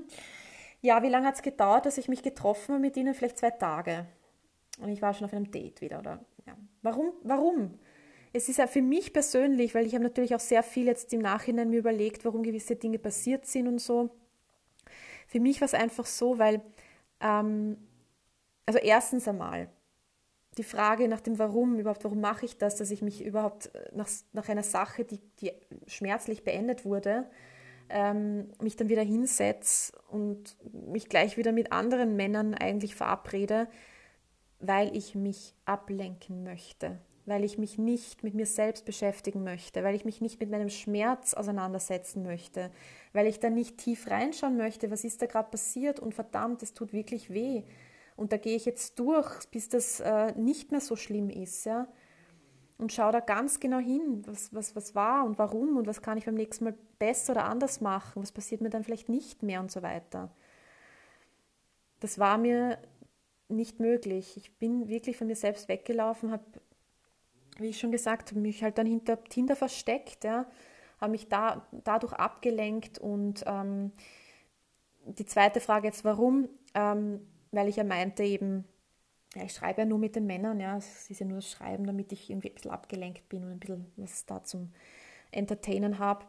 [0.82, 3.14] Ja, wie lange hat es gedauert, dass ich mich getroffen habe mit ihnen?
[3.14, 4.06] Vielleicht zwei Tage.
[4.80, 6.24] Und ich war schon auf einem Date wieder, oder?
[6.48, 6.56] Ja.
[6.82, 7.12] Warum?
[7.24, 7.80] Warum?
[8.34, 11.22] Es ist ja für mich persönlich, weil ich habe natürlich auch sehr viel jetzt im
[11.22, 14.10] Nachhinein mir überlegt, warum gewisse Dinge passiert sind und so.
[15.28, 16.62] Für mich war es einfach so, weil,
[17.20, 17.78] ähm,
[18.66, 19.70] also erstens einmal,
[20.58, 24.10] die Frage nach dem Warum, überhaupt, warum mache ich das, dass ich mich überhaupt nach,
[24.34, 25.52] nach einer Sache, die, die
[25.88, 27.30] schmerzlich beendet wurde,
[27.90, 33.68] ähm, mich dann wieder hinsetze und mich gleich wieder mit anderen Männern eigentlich verabrede,
[34.60, 39.96] weil ich mich ablenken möchte, weil ich mich nicht mit mir selbst beschäftigen möchte, weil
[39.96, 42.72] ich mich nicht mit meinem Schmerz auseinandersetzen möchte,
[43.14, 46.74] weil ich da nicht tief reinschauen möchte, was ist da gerade passiert und verdammt, es
[46.74, 47.64] tut wirklich weh.
[48.16, 51.88] Und da gehe ich jetzt durch, bis das äh, nicht mehr so schlimm ist, ja.
[52.78, 56.18] Und schaue da ganz genau hin, was, was, was war und warum und was kann
[56.18, 59.60] ich beim nächsten Mal besser oder anders machen, was passiert mir dann vielleicht nicht mehr
[59.60, 60.32] und so weiter.
[62.00, 62.80] Das war mir
[63.50, 64.36] nicht möglich.
[64.36, 66.44] Ich bin wirklich von mir selbst weggelaufen, habe,
[67.58, 70.46] wie ich schon gesagt habe, mich halt dann hinter Tinder versteckt, ja,
[71.00, 73.92] habe mich da, dadurch abgelenkt und ähm,
[75.06, 76.48] die zweite Frage jetzt, warum?
[76.74, 78.66] Ähm, weil ich ja meinte eben,
[79.36, 81.86] ja, ich schreibe ja nur mit den Männern, ja, es ist ja nur das Schreiben,
[81.86, 84.72] damit ich irgendwie ein bisschen abgelenkt bin und ein bisschen was da zum
[85.32, 86.26] Entertainen habe.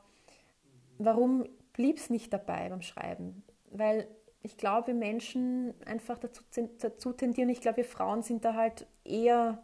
[0.99, 3.43] Warum blieb es nicht dabei beim Schreiben?
[3.71, 4.07] Weil
[4.43, 6.43] ich glaube, wir Menschen einfach dazu,
[6.79, 9.63] dazu tendieren, ich glaube, wir Frauen sind da halt eher,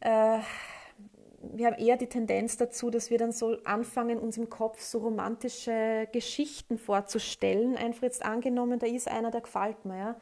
[0.00, 0.38] äh,
[1.42, 4.98] wir haben eher die Tendenz dazu, dass wir dann so anfangen, uns im Kopf so
[4.98, 7.76] romantische Geschichten vorzustellen.
[7.76, 9.96] Einfach jetzt angenommen, da ist einer, der gefällt mir.
[9.96, 10.16] Ja?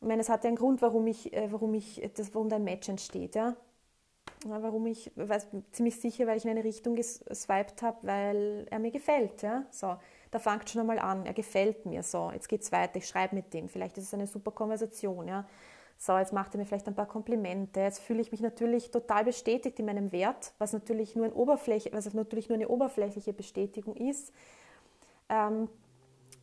[0.00, 2.58] Ich meine, es hat ja einen Grund, warum ich, äh, warum ich, das, warum da
[2.58, 3.34] Match entsteht.
[3.34, 3.56] Ja?
[4.44, 8.90] warum ich, weiß, ziemlich sicher, weil ich in eine Richtung geswiped habe, weil er mir
[8.90, 9.42] gefällt.
[9.42, 9.64] Ja?
[9.70, 9.96] So
[10.30, 13.34] da fängt schon einmal an, er gefällt mir, so, jetzt geht es weiter, ich schreibe
[13.34, 15.46] mit dem, vielleicht ist es eine super Konversation, ja.
[15.98, 19.24] So, jetzt macht er mir vielleicht ein paar Komplimente, jetzt fühle ich mich natürlich total
[19.24, 23.96] bestätigt in meinem Wert, was natürlich nur, ein Oberfläche, was natürlich nur eine oberflächliche Bestätigung
[23.96, 24.32] ist.
[25.28, 25.68] Ähm,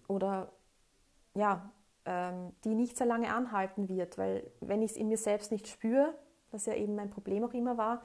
[0.08, 0.52] oder
[1.36, 1.70] ja,
[2.06, 5.68] ähm, die nicht sehr lange anhalten wird, weil wenn ich es in mir selbst nicht
[5.68, 6.14] spüre,
[6.52, 8.02] was ja eben mein Problem auch immer war,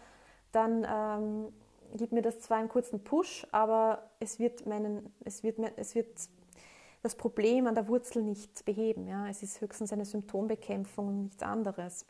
[0.53, 1.53] dann ähm,
[1.97, 6.09] gibt mir das zwar einen kurzen Push, aber es wird, meinen, es wird, es wird
[7.03, 9.07] das Problem an der Wurzel nicht beheben.
[9.07, 9.29] Ja?
[9.29, 12.07] Es ist höchstens eine Symptombekämpfung und nichts anderes.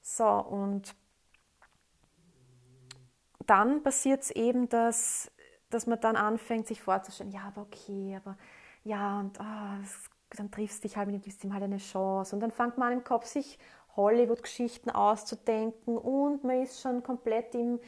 [0.00, 0.94] So, und
[3.46, 5.30] dann passiert es eben, dass,
[5.70, 8.36] dass man dann anfängt, sich vorzustellen, ja, aber okay, aber
[8.84, 9.84] ja, und oh,
[10.36, 12.34] dann triffst du dich halt und gibst ihm halt eine Chance.
[12.34, 13.58] Und dann fängt man an im Kopf, sich
[13.96, 17.78] Hollywood-Geschichten auszudenken und man ist schon komplett im,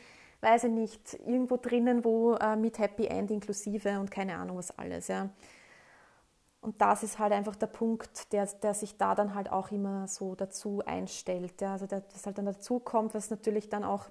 [0.41, 4.77] weiß ich nicht, irgendwo drinnen, wo äh, mit Happy End inklusive und keine Ahnung was
[4.79, 5.09] alles.
[5.09, 5.31] Ja.
[6.65, 10.09] Und das ist halt einfach der Punkt, der, der sich da dann halt auch immer
[10.09, 11.61] so dazu einstellt.
[11.61, 11.73] Ja.
[11.73, 14.07] Also der, das halt dann dazu kommt, was natürlich dann auch,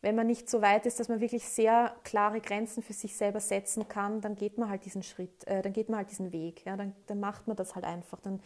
[0.00, 3.38] wenn man nicht so weit ist, dass man wirklich sehr klare Grenzen für sich selber
[3.38, 6.64] setzen kann, dann geht man halt diesen Schritt, äh, dann geht man halt diesen Weg.
[6.64, 6.74] Ja.
[6.78, 8.18] Dann, dann macht man das halt einfach.
[8.20, 8.40] Dann,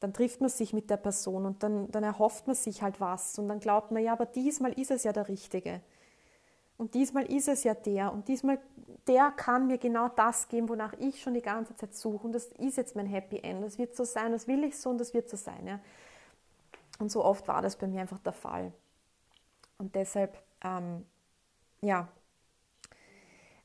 [0.00, 3.38] dann trifft man sich mit der Person und dann, dann erhofft man sich halt was
[3.38, 5.82] und dann glaubt man, ja, aber diesmal ist es ja der Richtige.
[6.80, 8.10] Und diesmal ist es ja der.
[8.10, 8.58] Und diesmal,
[9.06, 12.26] der kann mir genau das geben, wonach ich schon die ganze Zeit suche.
[12.26, 13.62] Und das ist jetzt mein Happy End.
[13.62, 15.66] Das wird so sein, das will ich so und das wird so sein.
[15.66, 15.80] Ja.
[16.98, 18.72] Und so oft war das bei mir einfach der Fall.
[19.76, 21.04] Und deshalb, ähm,
[21.82, 22.08] ja,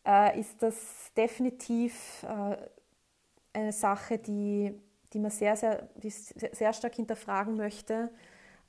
[0.05, 2.57] äh, ist das definitiv äh,
[3.53, 4.77] eine Sache, die,
[5.13, 8.11] die man sehr, sehr, die sehr stark hinterfragen möchte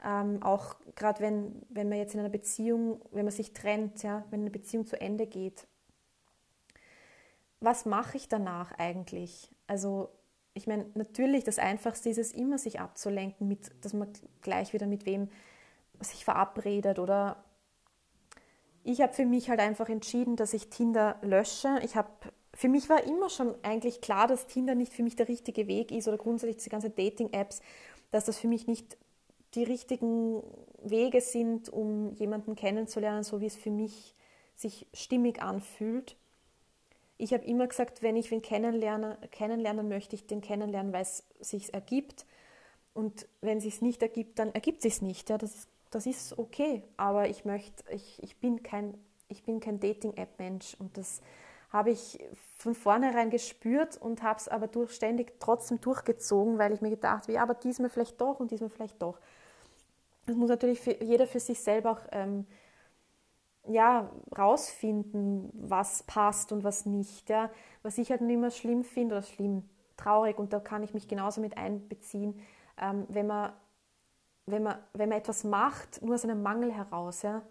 [0.07, 4.25] ähm, auch gerade wenn, wenn man jetzt in einer Beziehung, wenn man sich trennt, ja,
[4.31, 5.67] wenn eine Beziehung zu Ende geht,
[7.59, 9.51] was mache ich danach eigentlich?
[9.67, 10.11] Also
[10.55, 14.09] ich meine, natürlich das Einfachste ist es immer, sich abzulenken, mit, dass man
[14.43, 15.29] gleich wieder mit wem
[16.01, 17.43] sich verabredet oder
[18.85, 21.81] ich habe für mich halt einfach entschieden, dass ich Tinder lösche.
[21.83, 22.11] Ich habe
[22.55, 25.91] für mich war immer schon eigentlich klar, dass Tinder nicht für mich der richtige Weg
[25.91, 27.61] ist oder grundsätzlich diese ganzen Dating-Apps,
[28.13, 28.97] dass das für mich nicht
[29.57, 30.43] die richtigen
[30.83, 34.15] Wege sind, um jemanden kennenzulernen, so wie es für mich
[34.55, 36.17] sich stimmig anfühlt.
[37.19, 41.25] Ich habe immer gesagt, wenn ich wen kennenlernen, kennenlernen möchte, ich den kennenlernen, weil es
[41.41, 42.27] sich ergibt.
[42.95, 45.29] Und wenn es sich nicht ergibt, dann ergibt es sich nicht.
[45.31, 49.61] Ja, das ist das ist okay, aber ich möchte, ich, ich bin kein, ich bin
[49.61, 51.21] kein Dating-App-Mensch und das
[51.71, 52.19] habe ich
[52.57, 57.23] von vornherein gespürt und habe es aber durch, ständig trotzdem durchgezogen, weil ich mir gedacht
[57.23, 59.19] habe, ja, aber diesmal vielleicht doch und diesmal vielleicht doch.
[60.27, 62.47] Das muss natürlich für, jeder für sich selber auch ähm,
[63.69, 67.29] ja, rausfinden, was passt und was nicht.
[67.31, 67.51] Ja.
[67.83, 71.41] Was ich halt immer schlimm finde oder schlimm, traurig und da kann ich mich genauso
[71.41, 72.41] mit einbeziehen,
[72.81, 73.53] ähm, wenn, man,
[74.47, 77.23] wenn, man, wenn man etwas macht, nur aus einem Mangel heraus.
[77.23, 77.43] Ja.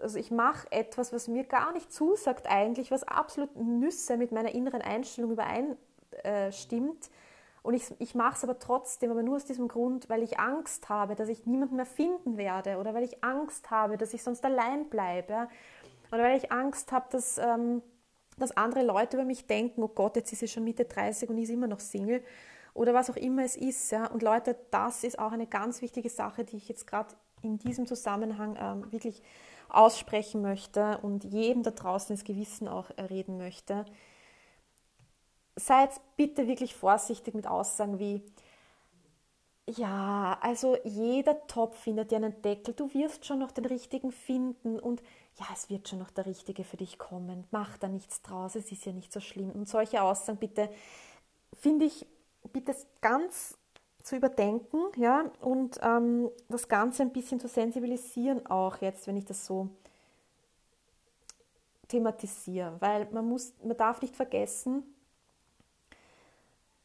[0.00, 4.54] Also ich mache etwas, was mir gar nicht zusagt eigentlich, was absolut Nüsse mit meiner
[4.54, 7.06] inneren Einstellung übereinstimmt.
[7.06, 7.10] Äh,
[7.64, 10.90] und ich, ich mache es aber trotzdem, aber nur aus diesem Grund, weil ich Angst
[10.90, 14.44] habe, dass ich niemanden mehr finden werde oder weil ich Angst habe, dass ich sonst
[14.44, 15.48] allein bleibe.
[16.12, 17.80] Oder weil ich Angst habe, dass, ähm,
[18.36, 21.38] dass andere Leute über mich denken, oh Gott, jetzt ist sie schon Mitte 30 und
[21.38, 22.22] ist immer noch Single.
[22.74, 23.90] Oder was auch immer es ist.
[23.90, 24.08] Ja?
[24.08, 27.86] Und Leute, das ist auch eine ganz wichtige Sache, die ich jetzt gerade in diesem
[27.86, 29.22] Zusammenhang ähm, wirklich
[29.70, 33.86] aussprechen möchte und jedem da draußen ins Gewissen auch reden möchte
[35.56, 38.22] seid bitte wirklich vorsichtig mit Aussagen wie,
[39.66, 44.78] ja, also jeder Topf findet ja einen Deckel, du wirst schon noch den richtigen finden
[44.78, 45.02] und
[45.38, 48.70] ja, es wird schon noch der richtige für dich kommen, mach da nichts draus, es
[48.70, 49.50] ist ja nicht so schlimm.
[49.50, 50.68] Und solche Aussagen bitte,
[51.58, 52.06] finde ich,
[52.52, 53.56] bitte ganz
[54.02, 59.24] zu überdenken, ja, und ähm, das Ganze ein bisschen zu sensibilisieren auch jetzt, wenn ich
[59.24, 59.70] das so
[61.88, 64.93] thematisiere, weil man muss, man darf nicht vergessen,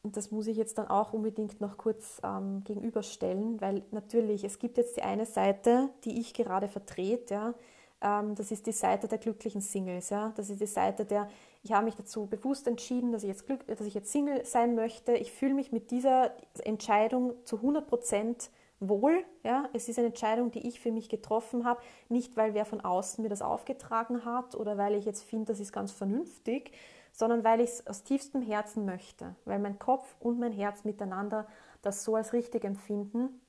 [0.02, 4.58] und das muss ich jetzt dann auch unbedingt noch kurz ähm, gegenüberstellen, weil natürlich, es
[4.58, 7.54] gibt jetzt die eine Seite, die ich gerade vertrete, ja,
[8.02, 11.28] ähm, das ist die Seite der glücklichen Singles, ja, das ist die Seite der,
[11.62, 14.74] ich habe mich dazu bewusst entschieden, dass ich jetzt, Glück, dass ich jetzt Single sein
[14.74, 16.32] möchte, ich fühle mich mit dieser
[16.64, 21.66] Entscheidung zu 100 Prozent wohl, ja, es ist eine Entscheidung, die ich für mich getroffen
[21.66, 25.52] habe, nicht weil wer von außen mir das aufgetragen hat oder weil ich jetzt finde,
[25.52, 26.72] das ist ganz vernünftig,
[27.12, 31.46] sondern weil ich es aus tiefstem Herzen möchte, weil mein Kopf und mein Herz miteinander
[31.82, 33.40] das so als richtig empfinden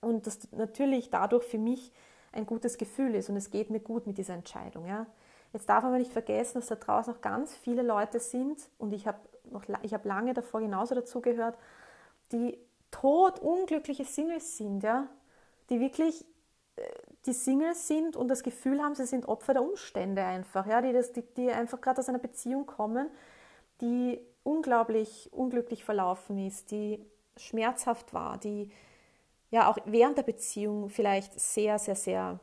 [0.00, 1.92] und das natürlich dadurch für mich
[2.32, 4.86] ein gutes Gefühl ist und es geht mir gut mit dieser Entscheidung.
[4.86, 5.06] Ja.
[5.52, 9.06] Jetzt darf man nicht vergessen, dass da draußen noch ganz viele Leute sind und ich
[9.06, 9.18] habe
[9.54, 11.58] habe lange davor genauso dazu gehört,
[12.30, 12.58] die
[12.90, 15.08] tot unglückliche Singles sind, ja,
[15.68, 16.24] die wirklich
[17.26, 20.92] die Singles sind und das Gefühl haben, sie sind Opfer der Umstände einfach, ja, die,
[20.92, 23.08] das, die, die einfach gerade aus einer Beziehung kommen,
[23.80, 27.04] die unglaublich unglücklich verlaufen ist, die
[27.36, 28.70] schmerzhaft war, die
[29.50, 32.40] ja auch während der Beziehung vielleicht sehr, sehr, sehr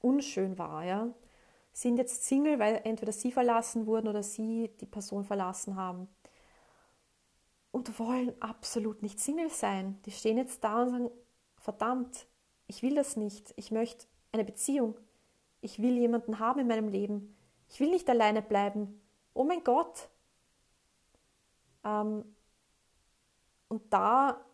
[0.00, 1.08] unschön war, ja,
[1.72, 6.08] sind jetzt Single, weil entweder sie verlassen wurden oder sie die Person verlassen haben
[7.70, 10.00] und wollen absolut nicht Single sein.
[10.04, 11.10] Die stehen jetzt da und sagen,
[11.60, 12.26] verdammt,
[12.66, 13.52] ich will das nicht.
[13.56, 14.98] Ich möchte eine Beziehung.
[15.60, 17.36] Ich will jemanden haben in meinem Leben.
[17.68, 19.00] Ich will nicht alleine bleiben.
[19.34, 20.08] Oh mein Gott.
[21.84, 22.24] Ähm,
[23.68, 24.44] und da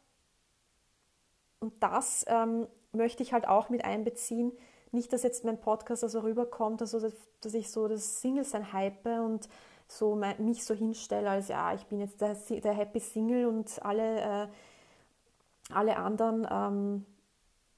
[1.64, 4.52] und das ähm, möchte ich halt auch mit einbeziehen.
[4.92, 9.48] Nicht, dass jetzt mein Podcast also rüberkommt, also dass, ich so das Single-Sein hype und
[9.88, 14.20] so mich so hinstelle, als ja, ich bin jetzt der, der Happy Single und alle,
[14.20, 14.48] äh,
[15.74, 17.06] alle anderen ähm,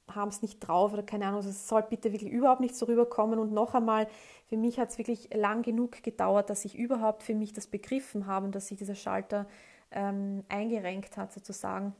[0.09, 3.39] haben es nicht drauf oder keine Ahnung, es soll bitte wirklich überhaupt nicht so rüberkommen.
[3.39, 4.07] Und noch einmal,
[4.49, 8.27] für mich hat es wirklich lang genug gedauert, dass ich überhaupt für mich das begriffen
[8.27, 9.47] habe dass sich dieser Schalter
[9.91, 11.95] ähm, eingerenkt hat, sozusagen,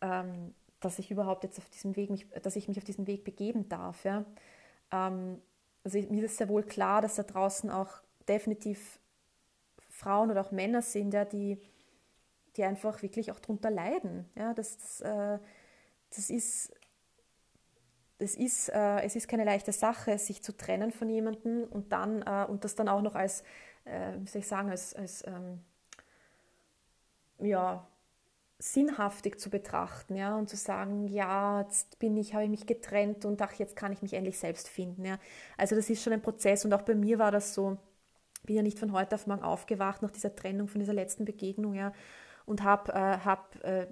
[0.00, 3.24] ähm, dass ich überhaupt jetzt auf diesem Weg, mich, dass ich mich auf diesen Weg
[3.24, 4.04] begeben darf.
[4.04, 4.24] Ja?
[4.92, 5.40] Ähm,
[5.84, 7.88] also mir ist sehr wohl klar, dass da draußen auch
[8.28, 9.00] definitiv
[9.88, 11.58] Frauen oder auch Männer sind, ja, die,
[12.60, 14.28] die einfach wirklich auch darunter leiden.
[14.36, 14.52] Ja?
[14.54, 15.38] Das, das äh,
[16.14, 16.72] das ist,
[18.18, 22.22] das ist, äh, es ist keine leichte Sache, sich zu trennen von jemandem und dann
[22.22, 23.42] äh, und das dann auch noch als,
[23.84, 25.60] äh, wie soll ich sagen, als, als ähm,
[27.38, 27.86] ja,
[28.58, 33.24] sinnhaftig zu betrachten, ja, und zu sagen, ja, jetzt bin ich, habe ich mich getrennt
[33.24, 35.18] und ach, jetzt kann ich mich endlich selbst finden, ja.
[35.56, 37.78] Also das ist schon ein Prozess und auch bei mir war das so,
[38.44, 41.74] bin ja nicht von heute auf morgen aufgewacht nach dieser Trennung, von dieser letzten Begegnung,
[41.74, 41.92] ja,
[42.50, 43.86] und hab, äh, hab, äh,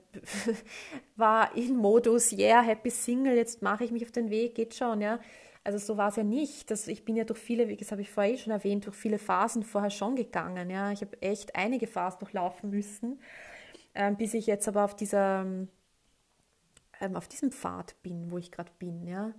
[1.16, 5.00] war in Modus, yeah, happy single, jetzt mache ich mich auf den Weg, geht schon,
[5.00, 5.20] ja.
[5.62, 6.68] Also so war es ja nicht.
[6.70, 8.96] Das, ich bin ja durch viele, wie das habe ich vorher eh schon erwähnt, durch
[8.96, 10.70] viele Phasen vorher schon gegangen.
[10.70, 10.90] Ja.
[10.90, 13.20] Ich habe echt einige Phasen durchlaufen müssen,
[13.94, 15.46] ähm, bis ich jetzt aber auf dieser
[17.00, 19.06] ähm, auf diesem Pfad bin, wo ich gerade bin.
[19.06, 19.34] Ja.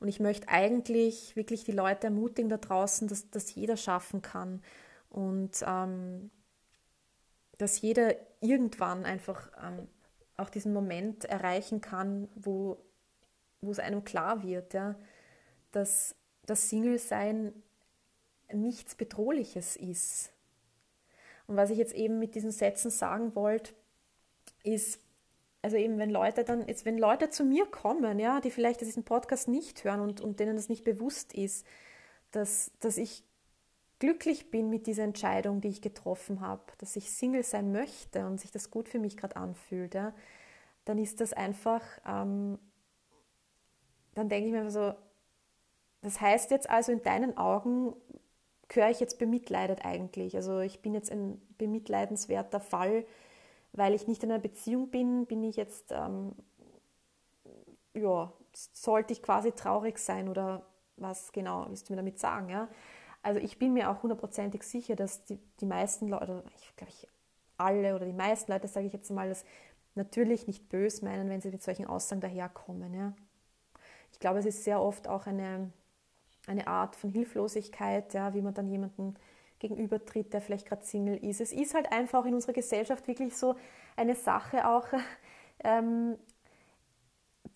[0.00, 4.62] Und ich möchte eigentlich wirklich die Leute ermutigen da draußen, dass das jeder schaffen kann.
[5.10, 6.30] Und ähm,
[7.58, 9.88] dass jeder irgendwann einfach ähm,
[10.36, 12.78] auch diesen Moment erreichen kann, wo,
[13.60, 14.96] wo es einem klar wird, ja,
[15.72, 16.14] dass
[16.46, 17.52] das Single-Sein
[18.52, 20.32] nichts Bedrohliches ist.
[21.46, 23.72] Und was ich jetzt eben mit diesen Sätzen sagen wollte,
[24.62, 25.00] ist,
[25.62, 29.04] also eben wenn Leute dann, jetzt wenn Leute zu mir kommen, ja, die vielleicht diesen
[29.04, 31.66] Podcast nicht hören und, und denen das nicht bewusst ist,
[32.30, 33.24] dass, dass ich
[33.98, 38.40] glücklich bin mit dieser Entscheidung, die ich getroffen habe, dass ich Single sein möchte und
[38.40, 40.14] sich das gut für mich gerade anfühlt, ja,
[40.84, 42.58] dann ist das einfach, ähm,
[44.14, 44.94] dann denke ich mir so,
[46.02, 47.94] das heißt jetzt also in deinen Augen
[48.68, 50.36] gehöre ich jetzt bemitleidet eigentlich.
[50.36, 53.04] Also ich bin jetzt ein bemitleidenswerter Fall,
[53.72, 56.32] weil ich nicht in einer Beziehung bin, bin ich jetzt, ähm,
[57.94, 60.64] ja, sollte ich quasi traurig sein oder
[60.96, 62.68] was genau willst du mir damit sagen, ja?
[63.22, 67.08] Also ich bin mir auch hundertprozentig sicher, dass die, die meisten Leute, ich glaube ich
[67.56, 69.44] alle oder die meisten Leute, sage ich jetzt mal, das
[69.94, 72.94] natürlich nicht bös meinen, wenn sie mit solchen Aussagen daherkommen.
[72.94, 73.12] Ja.
[74.12, 75.70] Ich glaube, es ist sehr oft auch eine,
[76.46, 79.16] eine Art von Hilflosigkeit, ja, wie man dann jemanden
[79.58, 81.40] gegenübertritt, der vielleicht gerade Single ist.
[81.40, 83.56] Es ist halt einfach in unserer Gesellschaft wirklich so
[83.96, 84.86] eine Sache auch,
[85.64, 86.16] ähm,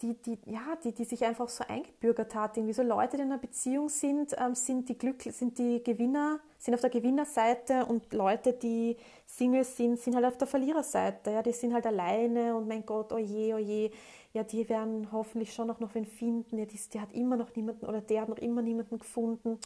[0.03, 2.57] die, die, ja, die, die sich einfach so eingebürgert hat.
[2.57, 6.41] Irgendwie so Leute, die in einer Beziehung sind, ähm, sind, die Glück, sind die Gewinner,
[6.59, 8.97] sind auf der Gewinnerseite und Leute, die
[9.27, 11.31] Single sind, sind halt auf der Verliererseite.
[11.31, 13.91] Ja, die sind halt alleine und mein Gott, oje, oje,
[14.33, 16.59] ja, die werden hoffentlich schon noch, noch wen finden.
[16.59, 19.59] Ja, die, die hat immer noch niemanden oder der hat noch immer niemanden gefunden.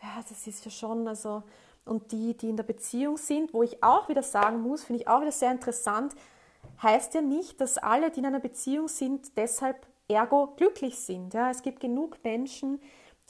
[0.00, 1.42] Ja, das ist ja schon, also,
[1.84, 5.08] und die, die in der Beziehung sind, wo ich auch wieder sagen muss, finde ich
[5.08, 6.14] auch wieder sehr interessant,
[6.82, 11.34] heißt ja nicht, dass alle, die in einer Beziehung sind, deshalb ergo glücklich sind.
[11.34, 12.80] Ja, es gibt genug Menschen,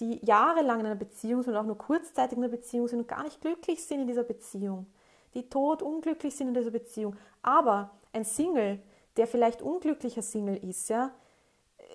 [0.00, 3.08] die jahrelang in einer Beziehung sind und auch nur kurzzeitig in einer Beziehung sind und
[3.08, 4.86] gar nicht glücklich sind in dieser Beziehung,
[5.34, 7.16] die tot unglücklich sind in dieser Beziehung.
[7.42, 8.80] Aber ein Single,
[9.16, 11.12] der vielleicht unglücklicher Single ist, ja,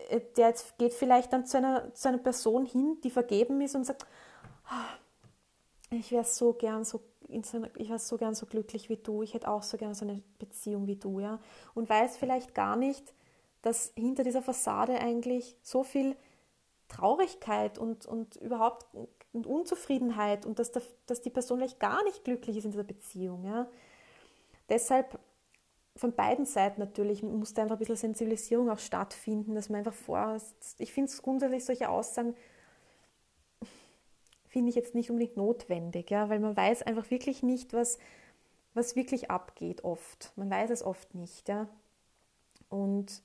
[0.09, 3.85] äh, der geht vielleicht dann zu einer, zu einer Person hin, die vergeben ist und
[3.85, 4.05] sagt,
[4.71, 9.33] oh, ich wäre so gern so, ich war so gern so glücklich wie du, ich
[9.33, 11.39] hätte auch so gern so eine Beziehung wie du, ja.
[11.73, 13.13] Und weiß vielleicht gar nicht,
[13.61, 16.15] dass hinter dieser Fassade eigentlich so viel
[16.87, 18.85] Traurigkeit und, und überhaupt
[19.31, 22.83] und Unzufriedenheit und dass, der, dass die Person vielleicht gar nicht glücklich ist in dieser
[22.83, 23.45] Beziehung.
[23.45, 23.67] Ja.
[24.69, 25.19] Deshalb
[25.95, 29.93] von beiden Seiten natürlich muss da einfach ein bisschen Sensibilisierung auch stattfinden, dass man einfach
[29.93, 30.37] vor,
[30.77, 32.35] ich finde es grundsätzlich solche Aussagen
[34.49, 37.99] finde ich jetzt nicht unbedingt notwendig, ja, weil man weiß einfach wirklich nicht, was,
[38.73, 40.33] was wirklich abgeht oft.
[40.35, 41.69] Man weiß es oft nicht, ja.
[42.67, 43.21] Und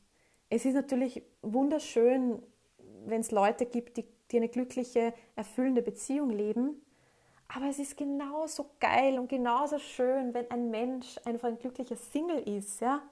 [0.50, 2.42] es ist natürlich wunderschön,
[3.06, 6.80] wenn es Leute gibt, die, die eine glückliche, erfüllende Beziehung leben.
[7.48, 12.40] Aber es ist genauso geil und genauso schön, wenn ein Mensch einfach ein glücklicher Single
[12.40, 13.02] ist, ja.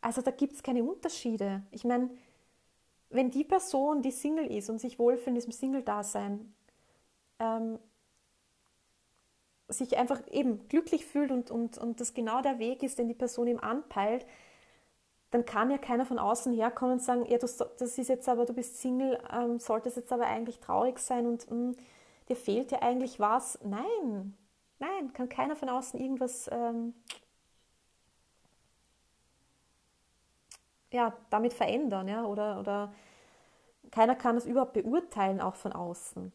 [0.00, 1.62] Also da gibt es keine Unterschiede.
[1.70, 2.10] Ich meine,
[3.10, 6.54] wenn die Person, die Single ist und sich wohlfühlt in diesem Single-Dasein,
[7.38, 7.78] ähm,
[9.68, 13.14] sich einfach eben glücklich fühlt und, und, und das genau der Weg ist, den die
[13.14, 14.26] Person ihm anpeilt,
[15.30, 18.44] dann kann ja keiner von außen herkommen und sagen, ja, das, das ist jetzt aber,
[18.46, 21.76] du bist Single, ähm, solltest jetzt aber eigentlich traurig sein und mh, hm,
[22.28, 23.58] dir fehlt ja eigentlich was.
[23.64, 24.36] Nein,
[24.78, 26.94] nein, kann keiner von außen irgendwas ähm,
[30.92, 32.92] ja, damit verändern, ja, oder, oder
[33.90, 36.32] keiner kann das überhaupt beurteilen, auch von außen.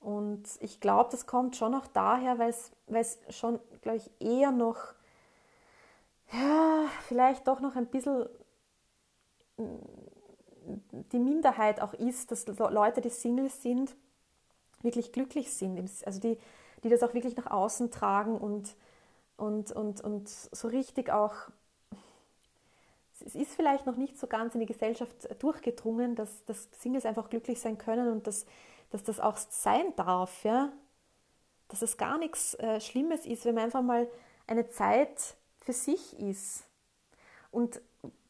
[0.00, 4.78] Und ich glaube, das kommt schon auch daher, weil es schon, glaube ich, eher noch,
[6.32, 8.28] ja, vielleicht doch noch ein bisschen
[9.56, 9.64] mm,
[11.12, 13.96] die Minderheit auch ist, dass Leute, die Singles sind,
[14.82, 15.78] wirklich glücklich sind.
[16.04, 16.38] Also die,
[16.84, 18.76] die das auch wirklich nach außen tragen und,
[19.36, 21.34] und, und, und so richtig auch,
[23.24, 27.28] es ist vielleicht noch nicht so ganz in die Gesellschaft durchgedrungen, dass, dass Singles einfach
[27.30, 28.46] glücklich sein können und dass
[28.90, 30.72] dass das auch sein darf, ja?
[31.68, 34.08] dass es gar nichts äh, Schlimmes ist, wenn man einfach mal
[34.46, 36.64] eine Zeit für sich ist.
[37.50, 37.80] Und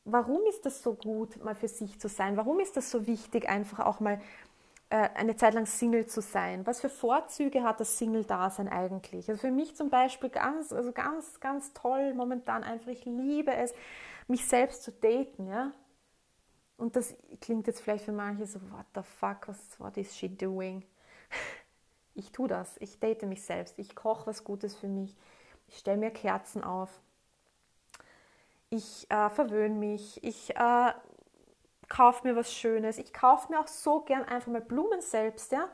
[0.04, 2.36] warum ist das so gut, mal für sich zu sein?
[2.36, 4.20] Warum ist das so wichtig, einfach auch mal
[4.90, 6.66] äh, eine Zeit lang Single zu sein?
[6.66, 9.28] Was für Vorzüge hat das Single-Dasein eigentlich?
[9.28, 12.88] Also für mich zum Beispiel ganz, also ganz, ganz toll momentan einfach.
[12.88, 13.72] Ich liebe es,
[14.26, 15.72] mich selbst zu daten, ja.
[16.88, 20.26] Und das klingt jetzt vielleicht für manche so, what the fuck, was, what is she
[20.26, 20.82] doing?
[22.14, 25.14] Ich tue das, ich date mich selbst, ich koche was Gutes für mich,
[25.68, 26.88] ich stelle mir Kerzen auf,
[28.70, 30.92] ich äh, verwöhne mich, ich äh,
[31.88, 35.68] kaufe mir was Schönes, ich kaufe mir auch so gern einfach mal Blumen selbst, ja?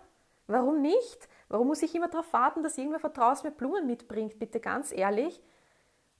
[0.48, 1.28] Warum nicht?
[1.48, 4.92] Warum muss ich immer darauf warten, dass irgendwer von draußen mir Blumen mitbringt, bitte ganz
[4.92, 5.40] ehrlich?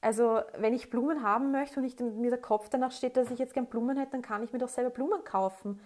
[0.05, 3.39] Also wenn ich Blumen haben möchte und ich, mir der Kopf danach steht, dass ich
[3.39, 5.81] jetzt gern Blumen hätte, dann kann ich mir doch selber Blumen kaufen.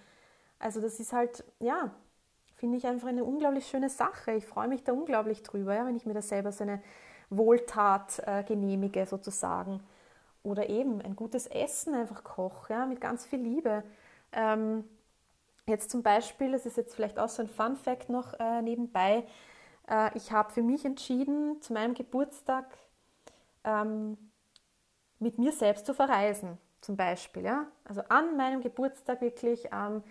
[0.58, 1.92] Also das ist halt, ja,
[2.56, 4.32] finde ich einfach eine unglaublich schöne Sache.
[4.32, 6.82] Ich freue mich da unglaublich drüber, ja, wenn ich mir da selber so eine
[7.30, 9.84] Wohltat äh, genehmige sozusagen.
[10.42, 13.84] Oder eben ein gutes Essen einfach koche, ja, mit ganz viel Liebe.
[14.32, 14.82] Ähm,
[15.66, 19.24] jetzt zum Beispiel, das ist jetzt vielleicht auch so ein Fun Fact noch äh, nebenbei,
[19.88, 22.66] äh, ich habe für mich entschieden, zu meinem Geburtstag
[23.68, 24.16] ähm,
[25.18, 27.44] mit mir selbst zu verreisen, zum Beispiel.
[27.44, 27.66] Ja?
[27.84, 30.02] Also an meinem Geburtstag wirklich ähm,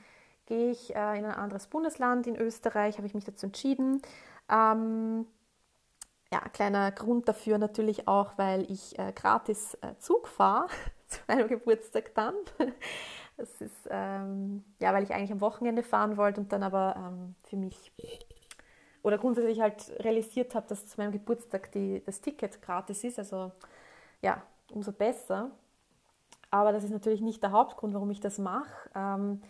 [0.46, 4.02] gehe ich äh, in ein anderes Bundesland in Österreich, habe ich mich dazu entschieden.
[4.50, 5.26] Ähm,
[6.32, 10.68] ja, kleiner Grund dafür natürlich auch, weil ich äh, gratis äh, Zug fahre
[11.08, 12.36] zu meinem Geburtstag dann.
[13.40, 17.36] Das ist, ähm, ja, weil ich eigentlich am Wochenende fahren wollte und dann aber ähm,
[17.44, 17.94] für mich
[19.08, 23.18] oder grundsätzlich halt realisiert habe, dass zu meinem Geburtstag die, das Ticket gratis ist.
[23.18, 23.52] Also
[24.22, 25.52] ja, umso besser.
[26.52, 28.90] Aber das ist natürlich nicht der Hauptgrund, warum ich das mache.
[28.96, 29.42] Ähm,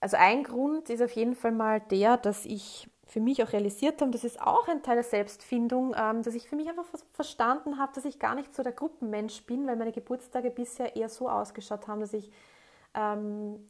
[0.00, 4.00] also ein Grund ist auf jeden Fall mal der, dass ich für mich auch realisiert
[4.00, 7.78] habe, das ist auch ein Teil der Selbstfindung, ähm, dass ich für mich einfach verstanden
[7.78, 11.28] habe, dass ich gar nicht so der Gruppenmensch bin, weil meine Geburtstage bisher eher so
[11.28, 12.30] ausgeschaut haben, dass ich
[12.94, 13.68] ähm,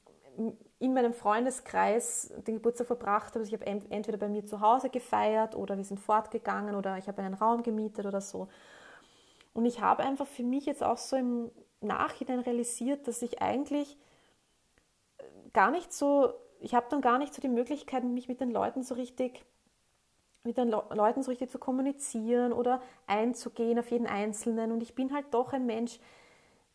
[0.80, 3.40] in meinem Freundeskreis den Geburtstag verbracht habe.
[3.40, 7.06] Also ich habe entweder bei mir zu Hause gefeiert oder wir sind fortgegangen oder ich
[7.06, 8.48] habe einen Raum gemietet oder so.
[9.52, 11.50] Und ich habe einfach für mich jetzt auch so im
[11.82, 13.98] Nachhinein realisiert, dass ich eigentlich
[15.18, 18.50] äh, gar nicht so, ich habe dann gar nicht so die Möglichkeit, mich mit den
[18.50, 19.44] Leuten so richtig,
[20.44, 24.72] mit den Le Leuten so richtig zu kommunizieren oder einzugehen auf jeden Einzelnen.
[24.72, 26.00] Und ich bin halt doch ein Mensch,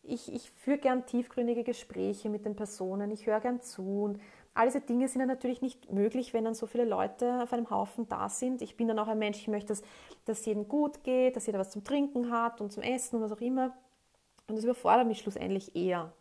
[0.08, 4.02] ich, ich führe gern tiefgründige Gespräche mit den Personen, ich höre gern zu.
[4.02, 4.20] Und
[4.54, 7.70] all diese Dinge sind dann natürlich nicht möglich, wenn dann so viele Leute auf einem
[7.70, 8.62] Haufen da sind.
[8.62, 9.82] Ich bin dann auch ein Mensch, ich möchte, dass,
[10.24, 13.32] dass jedem gut geht, dass jeder was zum Trinken hat und zum Essen und was
[13.32, 13.74] auch immer.
[14.48, 16.12] Und das überfordert mich schlussendlich eher.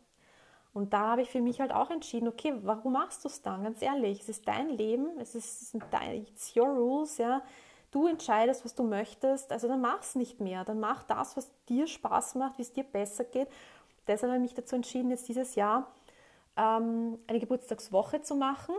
[0.73, 3.63] Und da habe ich für mich halt auch entschieden, okay, warum machst du es dann?
[3.63, 7.41] Ganz ehrlich, es ist dein Leben, es ist dein, it's your rules, ja.
[7.91, 10.65] Du entscheidest, was du möchtest, also dann mach es nicht mehr.
[10.65, 13.47] Dann mach das, was dir Spaß macht, wie es dir besser geht
[14.07, 15.91] deshalb habe ich mich dazu entschieden, jetzt dieses Jahr
[16.57, 18.75] ähm, eine Geburtstagswoche zu machen,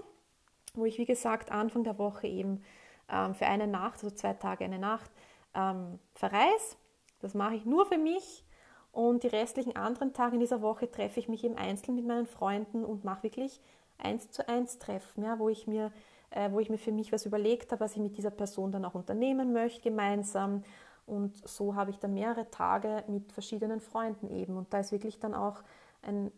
[0.74, 2.62] wo ich, wie gesagt, Anfang der Woche eben
[3.11, 5.11] ähm, für eine Nacht, also zwei Tage, eine Nacht,
[5.55, 6.77] ähm, verreise.
[7.20, 8.45] Das mache ich nur für mich
[8.93, 12.27] und die restlichen anderen Tage in dieser Woche treffe ich mich eben einzeln mit meinen
[12.27, 13.61] Freunden und mache wirklich
[13.99, 15.93] eins zu eins Treffen, ja, wo ich mir
[16.31, 18.85] äh, wo ich mir für mich was überlegt habe, was ich mit dieser Person dann
[18.85, 20.62] auch unternehmen möchte gemeinsam
[21.07, 24.57] und so habe ich dann mehrere Tage mit verschiedenen Freunden eben.
[24.57, 25.63] Und da ist wirklich dann auch
[26.03, 26.33] ein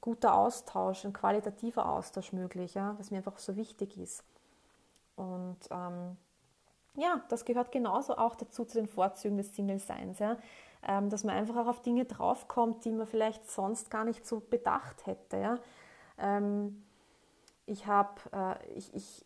[0.00, 4.24] guter Austausch, ein qualitativer Austausch möglich, ja, was mir einfach so wichtig ist.
[5.16, 6.16] Und ähm,
[6.94, 10.38] ja, das gehört genauso auch dazu zu den Vorzügen des Single-Seins, ja,
[10.86, 14.40] ähm, dass man einfach auch auf Dinge draufkommt, die man vielleicht sonst gar nicht so
[14.40, 15.36] bedacht hätte.
[15.36, 15.58] Ja.
[16.16, 16.82] Ähm,
[17.66, 19.24] ich habe, äh, ich, ich,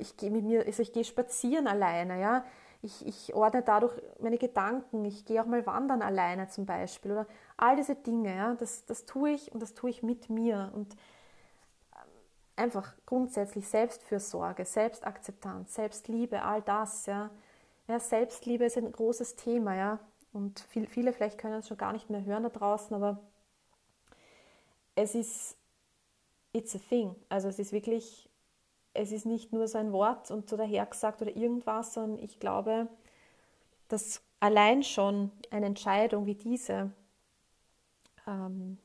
[0.00, 2.44] ich gehe mit mir, also ich gehe spazieren alleine, ja
[2.86, 7.26] ich, ich ordne dadurch meine Gedanken, ich gehe auch mal wandern alleine zum Beispiel oder
[7.56, 10.94] all diese Dinge, ja, das, das tue ich und das tue ich mit mir und
[10.94, 12.08] ähm,
[12.54, 17.30] einfach grundsätzlich Selbstfürsorge, Selbstakzeptanz, Selbstliebe, all das, ja.
[17.88, 19.98] ja Selbstliebe ist ein großes Thema, ja,
[20.32, 23.20] und viel, viele vielleicht können es schon gar nicht mehr hören da draußen, aber
[24.94, 25.56] es ist,
[26.52, 28.30] it's a thing, also es ist wirklich
[28.96, 32.88] es ist nicht nur so ein Wort und so dahergesagt oder irgendwas, sondern ich glaube,
[33.88, 36.92] dass allein schon eine Entscheidung wie diese,
[38.26, 38.78] ähm,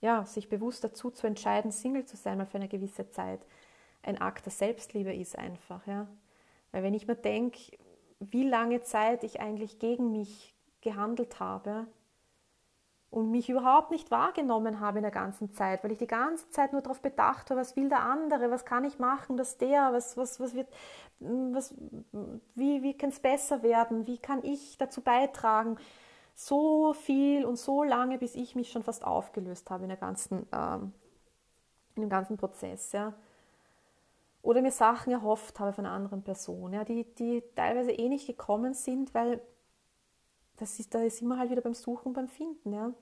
[0.00, 3.40] ja, sich bewusst dazu zu entscheiden, Single zu sein, mal für eine gewisse Zeit,
[4.02, 6.08] ein Akt der Selbstliebe ist einfach, ja.
[6.72, 7.58] Weil wenn ich mir denke,
[8.18, 11.86] wie lange Zeit ich eigentlich gegen mich gehandelt habe,
[13.10, 16.72] und mich überhaupt nicht wahrgenommen habe in der ganzen Zeit, weil ich die ganze Zeit
[16.72, 20.16] nur darauf bedacht war, was will der andere, was kann ich machen, dass der, was,
[20.16, 20.68] was, was wird,
[21.18, 21.74] was,
[22.54, 25.76] wie, wie kann es besser werden, wie kann ich dazu beitragen,
[26.34, 30.46] so viel und so lange, bis ich mich schon fast aufgelöst habe in, der ganzen,
[30.52, 30.92] ähm,
[31.96, 32.92] in dem ganzen Prozess.
[32.92, 33.12] Ja.
[34.42, 38.72] Oder mir Sachen erhofft habe von anderen Personen, ja, die, die teilweise eh nicht gekommen
[38.72, 39.42] sind, weil
[40.60, 42.74] das ist, da sind wir halt wieder beim Suchen, beim Finden.
[42.74, 42.92] Ja.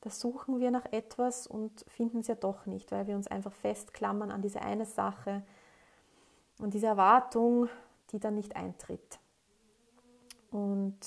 [0.00, 3.52] Da suchen wir nach etwas und finden es ja doch nicht, weil wir uns einfach
[3.52, 5.42] festklammern an diese eine Sache
[6.58, 7.68] und diese Erwartung,
[8.12, 9.18] die dann nicht eintritt.
[10.50, 10.98] Und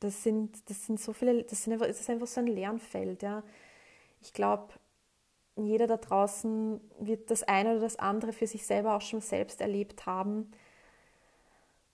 [0.00, 3.22] das sind, das sind so viele, das, sind einfach, das ist einfach so ein Lernfeld.
[3.22, 3.42] Ja.
[4.20, 4.74] Ich glaube,
[5.56, 9.62] jeder da draußen wird das eine oder das andere für sich selber auch schon selbst
[9.62, 10.52] erlebt haben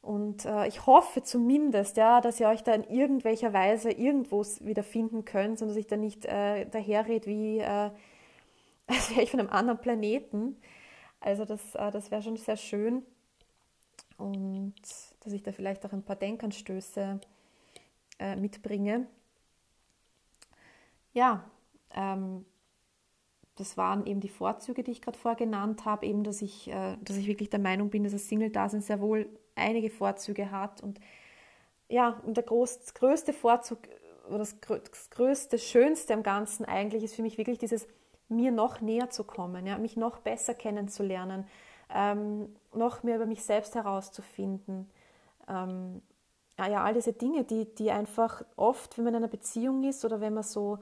[0.02, 5.24] Und äh, ich hoffe zumindest, ja, dass ihr euch da in irgendwelcher Weise irgendwo wiederfinden
[5.24, 7.64] könnt und dass ich da nicht äh, daherrede wie, äh,
[8.88, 10.56] als wäre ich von einem anderen Planeten.
[11.20, 13.06] Also das, äh, das wäre schon sehr schön.
[14.18, 14.74] Und
[15.20, 17.20] dass ich da vielleicht auch ein paar Denkanstöße
[18.18, 19.06] äh, mitbringe.
[21.12, 21.44] Ja,
[21.94, 22.44] ähm,
[23.56, 26.96] das waren eben die Vorzüge, die ich gerade vorher genannt habe, eben, dass ich, äh,
[27.02, 30.82] dass ich wirklich der Meinung bin, dass das Single-Dasein sehr wohl einige Vorzüge hat.
[30.82, 31.00] Und
[31.88, 33.80] ja, und der groß, größte Vorzug
[34.28, 37.86] oder das, das größte, schönste am Ganzen eigentlich ist für mich wirklich dieses,
[38.28, 41.46] mir noch näher zu kommen, ja, mich noch besser kennenzulernen,
[41.94, 44.90] ähm, noch mehr über mich selbst herauszufinden.
[45.48, 46.00] Ähm,
[46.58, 50.20] ja, all diese Dinge, die, die einfach oft, wenn man in einer Beziehung ist oder
[50.20, 50.78] wenn man so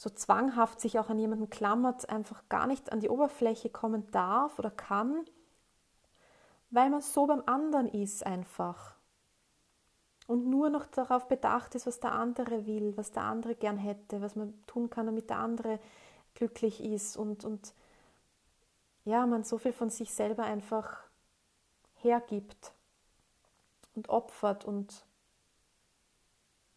[0.00, 4.58] so zwanghaft sich auch an jemanden klammert, einfach gar nicht an die Oberfläche kommen darf
[4.58, 5.26] oder kann,
[6.70, 8.96] weil man so beim anderen ist einfach.
[10.26, 14.22] Und nur noch darauf bedacht ist, was der andere will, was der andere gern hätte,
[14.22, 15.78] was man tun kann, damit der andere
[16.32, 17.74] glücklich ist und, und
[19.04, 21.02] ja, man so viel von sich selber einfach
[21.96, 22.72] hergibt
[23.94, 25.04] und opfert und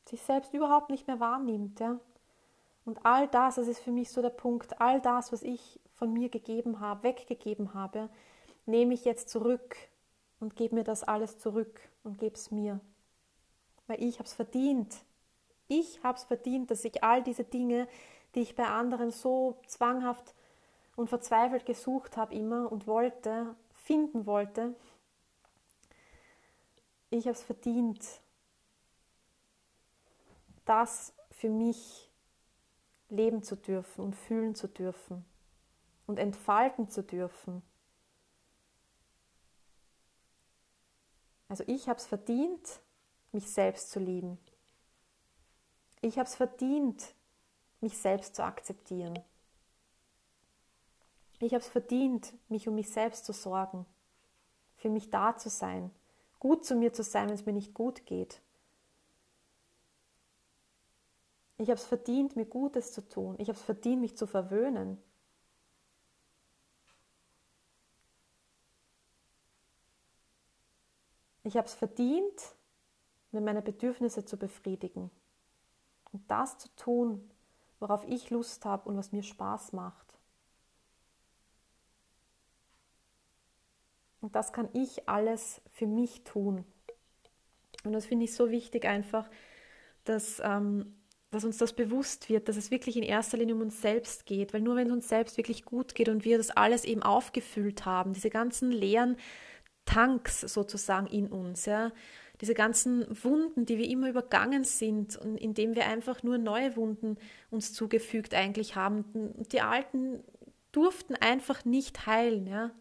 [0.10, 2.02] sich selbst überhaupt nicht mehr wahrnimmt, ja.
[2.86, 6.12] Und all das, das ist für mich so der Punkt, all das, was ich von
[6.12, 8.10] mir gegeben habe, weggegeben habe,
[8.66, 9.76] nehme ich jetzt zurück
[10.40, 12.80] und gebe mir das alles zurück und gebe es mir.
[13.88, 14.96] Weil ich habe es verdient.
[15.68, 17.88] Ich habe es verdient, dass ich all diese Dinge,
[18.36, 20.34] die ich bei anderen so zwanghaft
[20.96, 24.76] und verzweifelt gesucht habe immer und wollte, finden wollte,
[27.10, 28.04] ich habe es verdient,
[30.66, 32.12] das für mich
[33.10, 35.26] leben zu dürfen und fühlen zu dürfen
[36.08, 37.62] und entfalten zu dürfen.
[41.48, 42.82] Also ich habe es verdient,
[43.32, 44.40] mich selbst zu lieben.
[46.02, 47.14] Ich habe es verdient,
[47.80, 49.20] mich selbst zu akzeptieren.
[51.40, 53.86] Ich habe es verdient, mich um mich selbst zu sorgen,
[54.78, 55.92] für mich da zu sein,
[56.40, 58.42] gut zu mir zu sein, wenn es mir nicht gut geht.
[61.64, 63.36] Ich habe es verdient, mir Gutes zu tun.
[63.40, 65.02] Ich habe es verdient, mich zu verwöhnen.
[71.46, 72.54] Ich habe es verdient,
[73.32, 75.10] mir meine Bedürfnisse zu befriedigen
[76.12, 77.32] und das zu tun,
[77.80, 80.20] worauf ich Lust habe und was mir Spaß macht.
[84.20, 86.66] Und das kann ich alles für mich tun.
[87.86, 89.30] Und das finde ich so wichtig einfach,
[90.04, 90.94] dass ähm,
[91.34, 94.54] dass uns das bewusst wird, dass es wirklich in erster Linie um uns selbst geht,
[94.54, 97.86] weil nur wenn es uns selbst wirklich gut geht und wir das alles eben aufgefüllt
[97.86, 99.18] haben, diese ganzen leeren
[99.86, 101.92] Tanks sozusagen in uns, ja,
[102.40, 107.18] diese ganzen Wunden, die wir immer übergangen sind und indem wir einfach nur neue Wunden
[107.50, 109.06] uns zugefügt eigentlich haben,
[109.52, 110.24] die alten
[110.72, 112.72] durften einfach nicht heilen, ja,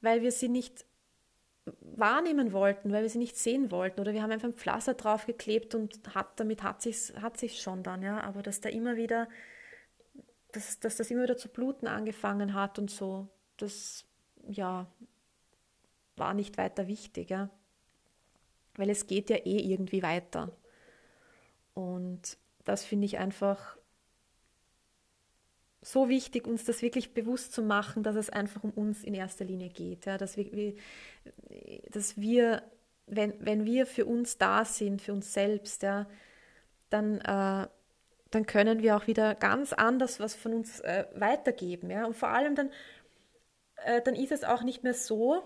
[0.00, 0.84] weil wir sie nicht
[1.80, 4.00] wahrnehmen wollten, weil wir sie nicht sehen wollten.
[4.00, 7.82] Oder wir haben einfach ein Pflaster draufgeklebt und hat, damit hat sich hat sich's schon
[7.82, 9.28] dann, ja, aber dass da immer wieder,
[10.52, 14.04] dass, dass das immer wieder zu bluten angefangen hat und so, das,
[14.48, 14.86] ja,
[16.16, 17.50] war nicht weiter wichtig, ja,
[18.76, 20.52] weil es geht ja eh irgendwie weiter.
[21.72, 23.76] Und das finde ich einfach
[25.84, 29.44] so wichtig, uns das wirklich bewusst zu machen, dass es einfach um uns in erster
[29.44, 30.06] Linie geht.
[30.06, 30.74] Ja, dass wir,
[31.90, 32.62] dass wir
[33.06, 36.06] wenn, wenn wir für uns da sind, für uns selbst, ja,
[36.90, 37.68] dann, äh,
[38.30, 41.90] dann können wir auch wieder ganz anders was von uns äh, weitergeben.
[41.90, 42.06] Ja?
[42.06, 42.70] Und vor allem dann,
[43.84, 45.42] äh, dann ist es auch nicht mehr so,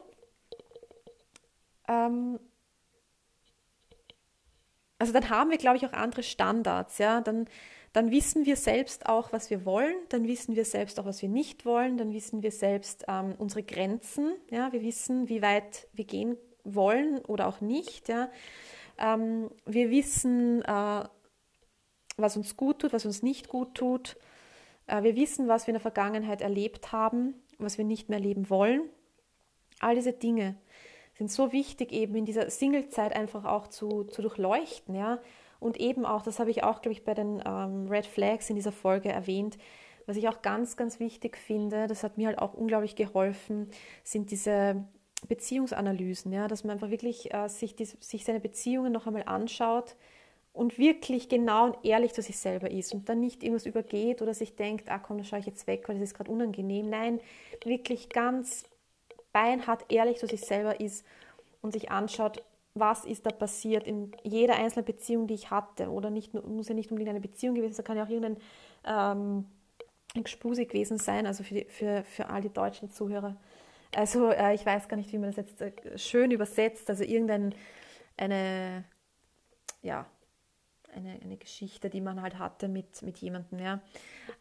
[1.89, 2.39] ähm,
[4.99, 6.99] also dann haben wir, glaube ich, auch andere Standards.
[6.99, 7.21] Ja?
[7.21, 7.47] Dann,
[7.93, 11.29] dann wissen wir selbst auch, was wir wollen, dann wissen wir selbst auch, was wir
[11.29, 16.05] nicht wollen, dann wissen wir selbst ähm, unsere Grenzen, ja, wir wissen, wie weit wir
[16.05, 18.29] gehen wollen oder auch nicht, ja.
[18.99, 21.05] Ähm, wir wissen, äh,
[22.17, 24.17] was uns gut tut, was uns nicht gut tut.
[24.87, 28.51] Äh, wir wissen, was wir in der Vergangenheit erlebt haben, was wir nicht mehr erleben
[28.51, 28.83] wollen.
[29.79, 30.57] All diese Dinge
[31.19, 35.19] sind so wichtig, eben in dieser Singlezeit einfach auch zu, zu durchleuchten, ja
[35.61, 38.57] und eben auch, das habe ich auch, glaube ich, bei den ähm, Red Flags in
[38.57, 39.59] dieser Folge erwähnt,
[40.07, 43.69] was ich auch ganz, ganz wichtig finde, das hat mir halt auch unglaublich geholfen,
[44.05, 44.85] sind diese
[45.29, 49.97] Beziehungsanalysen, ja, dass man einfach wirklich äh, sich, die, sich seine Beziehungen noch einmal anschaut
[50.53, 54.33] und wirklich genau und ehrlich zu sich selber ist und dann nicht irgendwas übergeht oder
[54.33, 56.89] sich denkt, ah komm, da schaue ich jetzt weg, weil das ist gerade unangenehm.
[56.89, 57.21] Nein,
[57.65, 58.65] wirklich ganz
[59.39, 61.07] beinhart ehrlich zu sich selber ist
[61.63, 62.43] und sich anschaut,
[62.75, 65.91] was ist da passiert in jeder einzelnen Beziehung, die ich hatte.
[65.91, 68.37] Oder nicht, muss ja nicht unbedingt eine Beziehung gewesen sein, kann ja auch irgendein
[68.85, 69.47] ähm,
[70.15, 73.37] Gespuse gewesen sein, also für, die, für, für all die deutschen Zuhörer.
[73.95, 77.51] Also äh, ich weiß gar nicht, wie man das jetzt äh, schön übersetzt, also irgendeine
[78.17, 78.85] eine,
[79.83, 80.07] ja,
[80.93, 83.81] eine, eine Geschichte, die man halt hatte mit, mit jemandem, ja.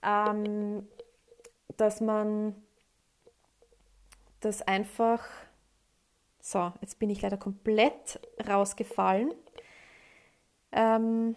[0.04, 0.88] Ähm,
[1.78, 2.56] dass man
[4.40, 5.28] das einfach
[6.40, 9.34] so, jetzt bin ich leider komplett rausgefallen.
[10.72, 11.36] Ähm,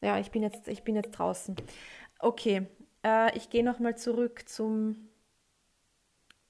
[0.00, 1.54] ja, ich bin jetzt, ich bin jetzt draußen.
[2.18, 2.66] Okay,
[3.04, 5.08] äh, ich gehe nochmal zurück zum,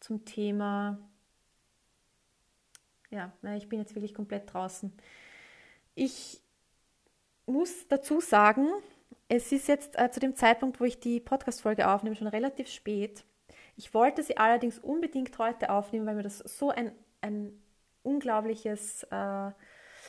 [0.00, 0.98] zum Thema.
[3.10, 4.92] Ja, ich bin jetzt wirklich komplett draußen.
[5.94, 6.40] Ich
[7.44, 8.68] muss dazu sagen,
[9.28, 13.24] es ist jetzt äh, zu dem Zeitpunkt, wo ich die Podcast-Folge aufnehme, schon relativ spät.
[13.76, 17.52] Ich wollte sie allerdings unbedingt heute aufnehmen, weil mir das so ein, ein
[18.02, 19.50] unglaubliches äh,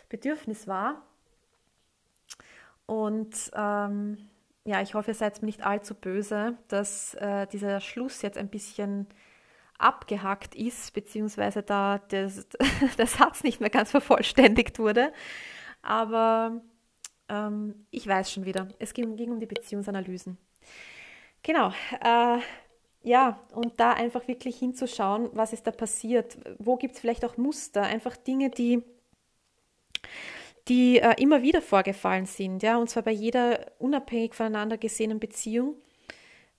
[0.10, 1.04] Bedürfnis war.
[2.86, 4.30] Und ähm,
[4.64, 8.50] ja, ich hoffe, ihr seid mir nicht allzu böse, dass äh, dieser Schluss jetzt ein
[8.50, 9.08] bisschen
[9.78, 12.48] abgehackt ist, beziehungsweise da das,
[12.98, 15.12] der Satz nicht mehr ganz vervollständigt wurde.
[15.82, 16.62] Aber
[17.30, 20.38] ähm, ich weiß schon wieder, es ging, ging um die Beziehungsanalysen.
[21.44, 21.72] Genau.
[22.02, 22.40] Äh,
[23.08, 27.38] ja, und da einfach wirklich hinzuschauen, was ist da passiert, wo gibt es vielleicht auch
[27.38, 28.84] Muster, einfach Dinge, die,
[30.68, 35.76] die äh, immer wieder vorgefallen sind, ja, und zwar bei jeder unabhängig voneinander gesehenen Beziehung.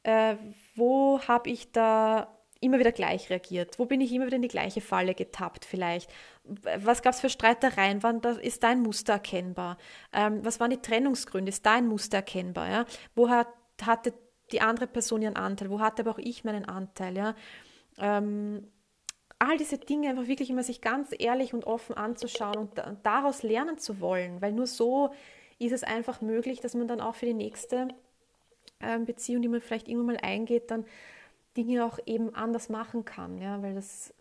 [0.05, 0.37] Äh,
[0.75, 3.79] wo habe ich da immer wieder gleich reagiert?
[3.79, 6.11] Wo bin ich immer wieder in die gleiche Falle getappt vielleicht?
[6.45, 8.03] Was gab es für Streitereien?
[8.03, 9.77] Wann da, ist da ein Muster erkennbar?
[10.15, 11.51] Ähm, was waren die Trennungsgründe?
[11.51, 12.71] Ist da ein Muster erkennbar?
[12.71, 12.85] Ja?
[13.15, 13.49] Wo hat,
[13.83, 14.15] hatte
[14.53, 17.35] die andere Person ihren Anteil, wo hatte aber auch ich meinen Anteil, ja.
[17.99, 18.67] Ähm,
[19.39, 22.73] all diese Dinge einfach wirklich immer sich ganz ehrlich und offen anzuschauen und,
[23.05, 25.13] daraus lernen zu wollen, weil nur so
[25.59, 27.89] ist es einfach möglich, dass man dann auch für die nächste
[28.81, 30.85] ähm, Beziehung, die man vielleicht irgendwann mal eingeht, dann
[31.57, 34.15] Dinge auch eben anders machen kann, ja, weil das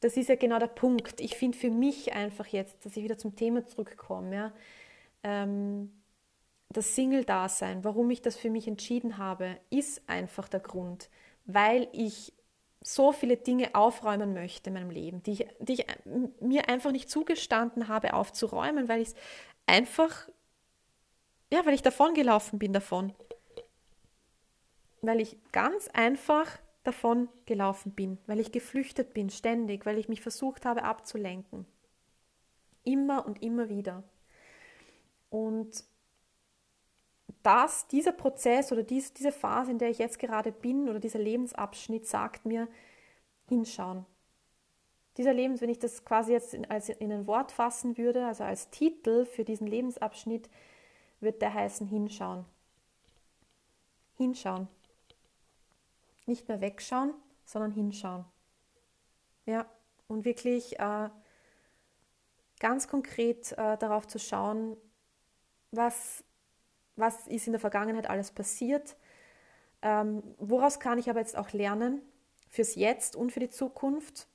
[0.00, 1.20] das ist ja genau der Punkt.
[1.20, 4.52] Ich finde für mich einfach jetzt, dass ich wieder zum Thema zurückkomme, ja,
[5.24, 5.90] ähm,
[6.70, 11.08] das Single-Dasein, warum ich das für mich entschieden habe, ist einfach der Grund,
[11.46, 12.32] weil ich
[12.80, 15.86] so viele Dinge aufräumen möchte in meinem Leben, die ich, die ich
[16.40, 19.14] mir einfach nicht zugestanden habe aufzuräumen, weil ich es
[19.66, 20.28] einfach,
[21.52, 23.14] ja, weil ich davon gelaufen bin davon.
[25.00, 30.20] Weil ich ganz einfach davon gelaufen bin, weil ich geflüchtet bin ständig, weil ich mich
[30.20, 31.66] versucht habe abzulenken.
[32.84, 34.04] Immer und immer wieder.
[35.30, 35.84] Und
[37.42, 41.18] das, dieser Prozess oder dies, diese Phase, in der ich jetzt gerade bin oder dieser
[41.18, 42.68] Lebensabschnitt sagt mir,
[43.48, 44.04] hinschauen.
[45.16, 48.44] Dieser Lebens, wenn ich das quasi jetzt in, als in ein Wort fassen würde, also
[48.44, 50.48] als Titel für diesen Lebensabschnitt,
[51.20, 52.44] wird der heißen hinschauen.
[54.16, 54.68] Hinschauen.
[56.26, 57.14] Nicht mehr wegschauen,
[57.44, 58.24] sondern hinschauen.
[59.46, 59.66] Ja,
[60.06, 61.08] und wirklich äh,
[62.60, 64.76] ganz konkret äh, darauf zu schauen,
[65.70, 66.22] was
[66.98, 68.96] was ist in der Vergangenheit alles passiert,
[69.82, 72.02] ähm, woraus kann ich aber jetzt auch lernen
[72.48, 74.28] fürs Jetzt und für die Zukunft,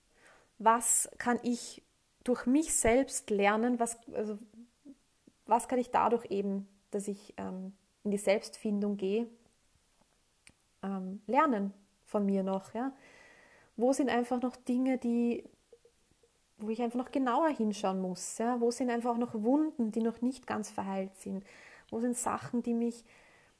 [0.57, 1.83] was kann ich
[2.23, 4.37] durch mich selbst lernen, was, also,
[5.45, 9.27] was kann ich dadurch eben, dass ich ähm, in die Selbstfindung gehe,
[10.83, 11.73] ähm, lernen
[12.05, 12.93] von mir noch, ja.
[13.75, 15.43] Wo sind einfach noch Dinge, die,
[16.57, 18.61] wo ich einfach noch genauer hinschauen muss, ja?
[18.61, 21.43] Wo sind einfach noch Wunden, die noch nicht ganz verheilt sind?
[21.93, 23.05] Wo sind Sachen, die mich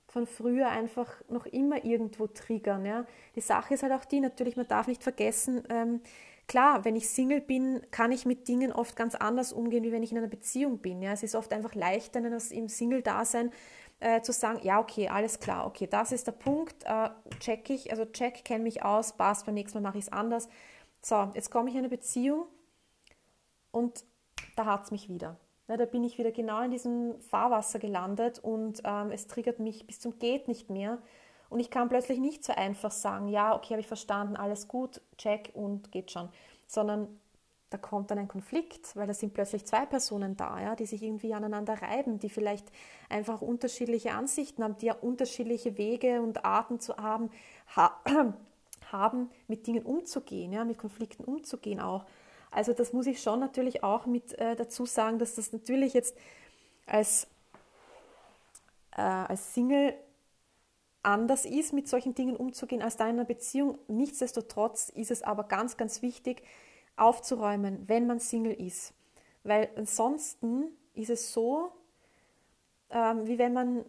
[0.08, 2.84] von früher einfach noch immer irgendwo triggern?
[2.84, 3.06] Ja?
[3.36, 6.02] Die Sache ist halt auch die, natürlich, man darf nicht vergessen, ähm,
[6.48, 10.02] klar, wenn ich Single bin, kann ich mit Dingen oft ganz anders umgehen, wie wenn
[10.02, 11.04] ich in einer Beziehung bin.
[11.04, 11.14] Ja?
[11.14, 12.20] Es ist oft einfach leichter,
[12.52, 13.52] im Single-Dasein
[14.00, 17.10] äh, zu sagen, ja, okay, alles klar, okay, das ist der Punkt, äh,
[17.40, 20.50] check ich, also check, kenne mich aus, passt, beim nächsten Mal mache ich es anders.
[21.02, 22.48] So, jetzt komme ich in eine Beziehung
[23.72, 24.04] und
[24.56, 25.38] da hat es mich wieder.
[25.68, 29.88] Ja, da bin ich wieder genau in diesem Fahrwasser gelandet und ähm, es triggert mich
[29.88, 31.00] bis zum Geht nicht mehr.
[31.50, 35.02] Und ich kann plötzlich nicht so einfach sagen, ja, okay, habe ich verstanden, alles gut,
[35.18, 36.30] check und geht schon.
[36.68, 37.08] Sondern
[37.70, 41.02] da kommt dann ein Konflikt, weil da sind plötzlich zwei Personen da, ja, die sich
[41.02, 42.72] irgendwie aneinander reiben, die vielleicht
[43.10, 47.32] einfach unterschiedliche Ansichten haben, die ja unterschiedliche Wege und Arten zu haben,
[47.76, 48.00] ha
[48.92, 52.06] haben mit Dingen umzugehen, ja, mit Konflikten umzugehen auch.
[52.54, 56.16] Also das muss ich schon natürlich auch mit äh, dazu sagen, dass das natürlich jetzt
[56.86, 57.28] als,
[58.96, 59.94] äh, als Single
[61.02, 63.78] anders ist, mit solchen Dingen umzugehen als da in einer Beziehung.
[63.88, 66.44] Nichtsdestotrotz ist es aber ganz, ganz wichtig,
[66.96, 68.94] aufzuräumen, wenn man Single ist.
[69.44, 71.72] Weil ansonsten ist es so,
[72.90, 73.84] ähm, wie wenn man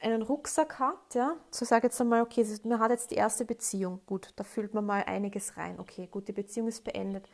[0.00, 4.00] einen Rucksack hat, ja, so sage jetzt einmal, okay, man hat jetzt die erste Beziehung,
[4.06, 7.28] gut, da füllt man mal einiges rein, okay, gut, die Beziehung ist beendet.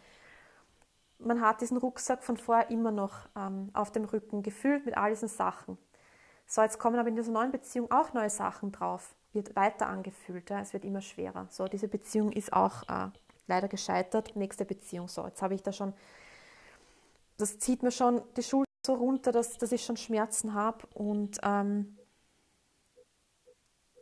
[1.25, 5.11] Man hat diesen Rucksack von vorher immer noch ähm, auf dem Rücken gefüllt mit all
[5.11, 5.79] diesen Sachen.
[6.47, 10.51] So, jetzt kommen aber in dieser neuen Beziehung auch neue Sachen drauf, wird weiter angefüllt,
[10.51, 11.47] ja, es wird immer schwerer.
[11.51, 13.11] So, diese Beziehung ist auch äh,
[13.47, 14.37] leider gescheitert.
[14.37, 15.95] Nächste Beziehung, so, jetzt habe ich da schon,
[17.39, 21.39] das zieht mir schon die Schulter so runter, dass, dass ich schon Schmerzen habe und
[21.43, 21.97] ähm,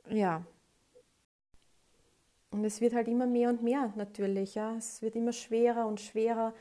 [0.08, 0.42] ja.
[2.50, 4.74] Und es wird halt immer mehr und mehr natürlich, ja.
[4.76, 6.52] Es wird immer schwerer und schwerer,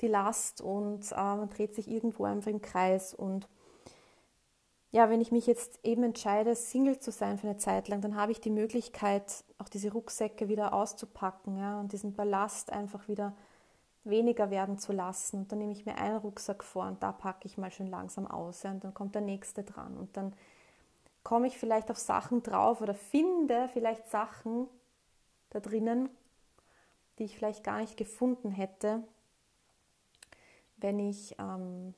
[0.00, 3.48] die Last und äh, man dreht sich irgendwo einfach im Kreis und
[4.92, 8.16] ja, wenn ich mich jetzt eben entscheide, Single zu sein für eine Zeit lang, dann
[8.16, 13.34] habe ich die Möglichkeit, auch diese Rucksäcke wieder auszupacken ja, und diesen Ballast einfach wieder
[14.04, 15.40] weniger werden zu lassen.
[15.40, 18.26] Und dann nehme ich mir einen Rucksack vor und da packe ich mal schön langsam
[18.26, 18.62] aus.
[18.62, 19.98] Ja, und dann kommt der nächste dran.
[19.98, 20.32] Und dann
[21.22, 24.68] komme ich vielleicht auf Sachen drauf oder finde vielleicht Sachen
[25.50, 26.08] da drinnen,
[27.18, 29.02] die ich vielleicht gar nicht gefunden hätte,
[30.76, 31.94] wenn ich, ähm,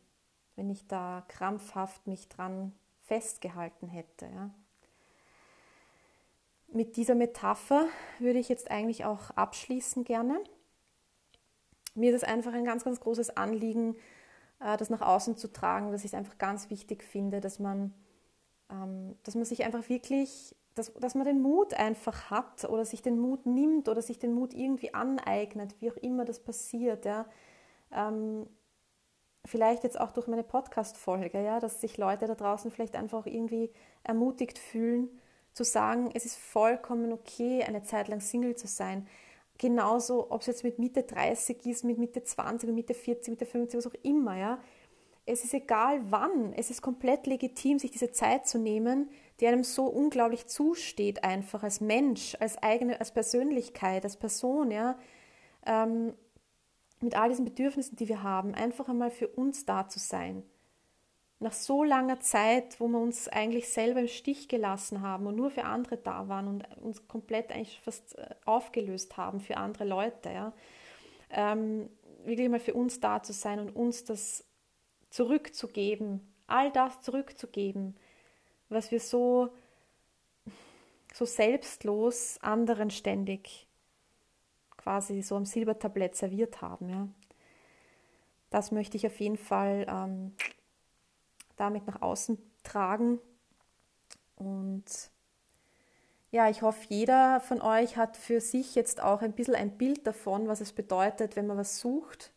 [0.57, 2.73] wenn ich da krampfhaft mich dran
[3.03, 4.27] festgehalten hätte.
[4.27, 4.51] Ja.
[6.69, 7.87] Mit dieser Metapher
[8.19, 10.39] würde ich jetzt eigentlich auch abschließen gerne.
[11.95, 13.97] Mir ist es einfach ein ganz, ganz großes Anliegen,
[14.61, 17.95] äh, das nach außen zu tragen, dass ich es einfach ganz wichtig finde, dass man,
[18.71, 23.03] ähm, dass man sich einfach wirklich, dass, dass man den Mut einfach hat oder sich
[23.03, 27.07] den Mut nimmt oder sich den Mut irgendwie aneignet, wie auch immer das passiert.
[27.07, 27.27] Ja.
[27.91, 28.47] Ähm,
[29.45, 33.71] vielleicht jetzt auch durch meine Podcast-Folge, ja, dass sich Leute da draußen vielleicht einfach irgendwie
[34.03, 35.09] ermutigt fühlen,
[35.53, 39.09] zu sagen, es ist vollkommen okay, eine Zeit lang Single zu sein.
[39.59, 43.47] Genauso, ob es jetzt mit Mitte 30 ist, mit Mitte 20, mit Mitte 40, Mitte
[43.47, 44.61] 50, was auch immer, ja.
[45.27, 49.11] Es ist egal wann, es ist komplett legitim, sich diese Zeit zu nehmen,
[49.41, 54.97] die einem so unglaublich zusteht, einfach als Mensch, als eigene, als Persönlichkeit, als Person, ja.
[55.67, 56.15] Ähm,
[57.03, 60.43] mit all diesen Bedürfnissen, die wir haben, einfach einmal für uns da zu sein.
[61.41, 65.51] Nach so langer Zeit, wo wir uns eigentlich selber im Stich gelassen haben und nur
[65.51, 70.31] für andere da waren und uns komplett eigentlich fast äh, aufgelöst haben für andere Leute,
[70.31, 70.53] ja,
[71.31, 71.89] ähm,
[72.25, 74.45] wirklich mal für uns da zu sein und uns das
[75.11, 77.97] zurückzugeben, all das zurückzugeben,
[78.69, 79.51] was wir so,
[81.15, 83.68] so selbstlos anderen ständig
[84.79, 86.89] quasi so am Silbertablett serviert haben.
[86.89, 87.09] Ja.
[88.51, 90.35] Das möchte ich auf jeden Fall ähm,
[91.57, 93.19] damit nach außen tragen.
[94.37, 94.85] Und
[96.31, 100.07] ja, ich hoffe, jeder von euch hat für sich jetzt auch ein bisschen ein Bild
[100.07, 102.33] davon, was es bedeutet, wenn man was sucht,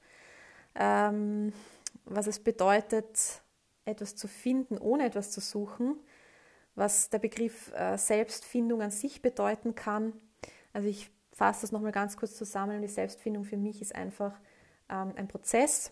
[0.76, 1.54] ähm,
[2.06, 3.42] was es bedeutet,
[3.86, 5.96] etwas zu finden, ohne etwas zu suchen,
[6.76, 10.14] was der Begriff äh, Selbstfindung an sich bedeuten kann.
[10.74, 12.82] Also ich fasse das nochmal ganz kurz zusammen.
[12.82, 14.40] Die Selbstfindung für mich ist einfach
[14.90, 15.92] ähm, ein Prozess.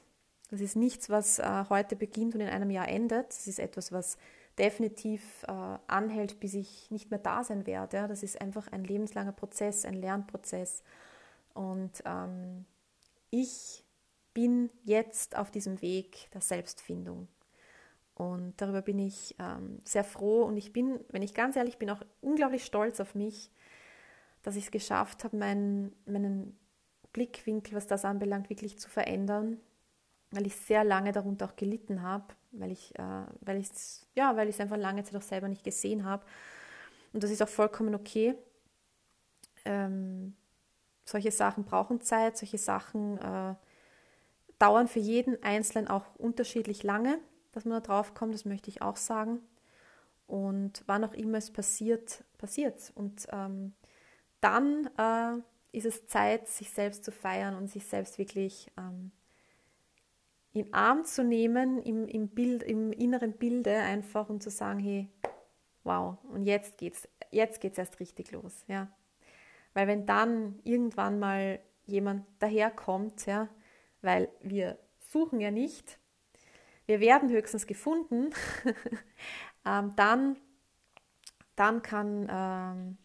[0.51, 3.29] Das ist nichts, was äh, heute beginnt und in einem Jahr endet.
[3.29, 4.17] Das ist etwas, was
[4.57, 7.97] definitiv äh, anhält, bis ich nicht mehr da sein werde.
[7.97, 8.07] Ja?
[8.07, 10.83] Das ist einfach ein lebenslanger Prozess, ein Lernprozess.
[11.53, 12.65] Und ähm,
[13.29, 13.83] ich
[14.33, 17.27] bin jetzt auf diesem Weg der Selbstfindung.
[18.15, 21.89] Und darüber bin ich ähm, sehr froh und ich bin, wenn ich ganz ehrlich bin,
[21.89, 23.49] auch unglaublich stolz auf mich,
[24.43, 26.57] dass ich es geschafft habe, meinen, meinen
[27.13, 29.59] Blickwinkel, was das anbelangt, wirklich zu verändern,
[30.31, 33.69] weil ich sehr lange darunter auch gelitten habe, weil ich äh, weil ich
[34.15, 36.25] ja, weil ich es einfach lange Zeit auch selber nicht gesehen habe.
[37.13, 38.35] Und das ist auch vollkommen okay.
[39.65, 40.35] Ähm,
[41.03, 43.55] solche Sachen brauchen Zeit, solche Sachen äh,
[44.59, 47.19] dauern für jeden Einzelnen auch unterschiedlich lange,
[47.51, 49.39] dass man da drauf kommt, das möchte ich auch sagen.
[50.27, 53.73] Und wann auch immer es passiert, passiert Und ähm,
[54.41, 59.11] dann äh, ist es Zeit, sich selbst zu feiern und sich selbst wirklich ähm,
[60.53, 65.09] in Arm zu nehmen, im, im, Bild, im inneren Bilde einfach und zu sagen, hey,
[65.83, 68.87] wow, und jetzt geht's, jetzt geht's erst richtig los, ja.
[69.73, 73.47] Weil wenn dann irgendwann mal jemand daherkommt, ja,
[74.01, 75.99] weil wir suchen ja nicht,
[76.87, 78.31] wir werden höchstens gefunden,
[79.65, 80.37] ähm, dann,
[81.55, 82.97] dann kann ähm,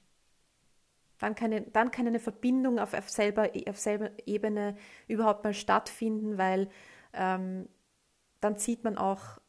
[1.19, 6.39] dann kann, dann kann eine Verbindung auf, auf, selber, auf selber Ebene überhaupt mal stattfinden,
[6.39, 6.69] weil
[7.12, 7.69] ähm,
[8.41, 9.41] dann zieht man auch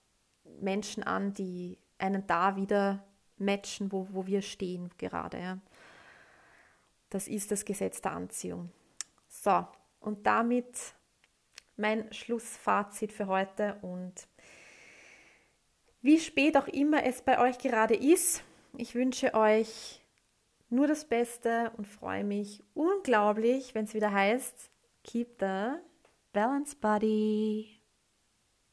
[0.61, 3.03] Menschen an, die einen da wieder
[3.38, 5.39] matchen, wo, wo wir stehen gerade.
[5.39, 5.59] Ja.
[7.09, 8.72] Das ist das Gesetz der Anziehung.
[9.28, 9.68] So,
[9.99, 10.95] und damit
[11.78, 14.28] mein Schlussfazit für heute und
[16.01, 18.43] wie spät auch immer es bei euch gerade ist,
[18.78, 20.04] ich wünsche euch
[20.76, 24.69] nur das Beste und freue mich unglaublich, wenn es wieder heißt,
[25.03, 25.80] Keep the
[26.34, 27.84] Balance Body.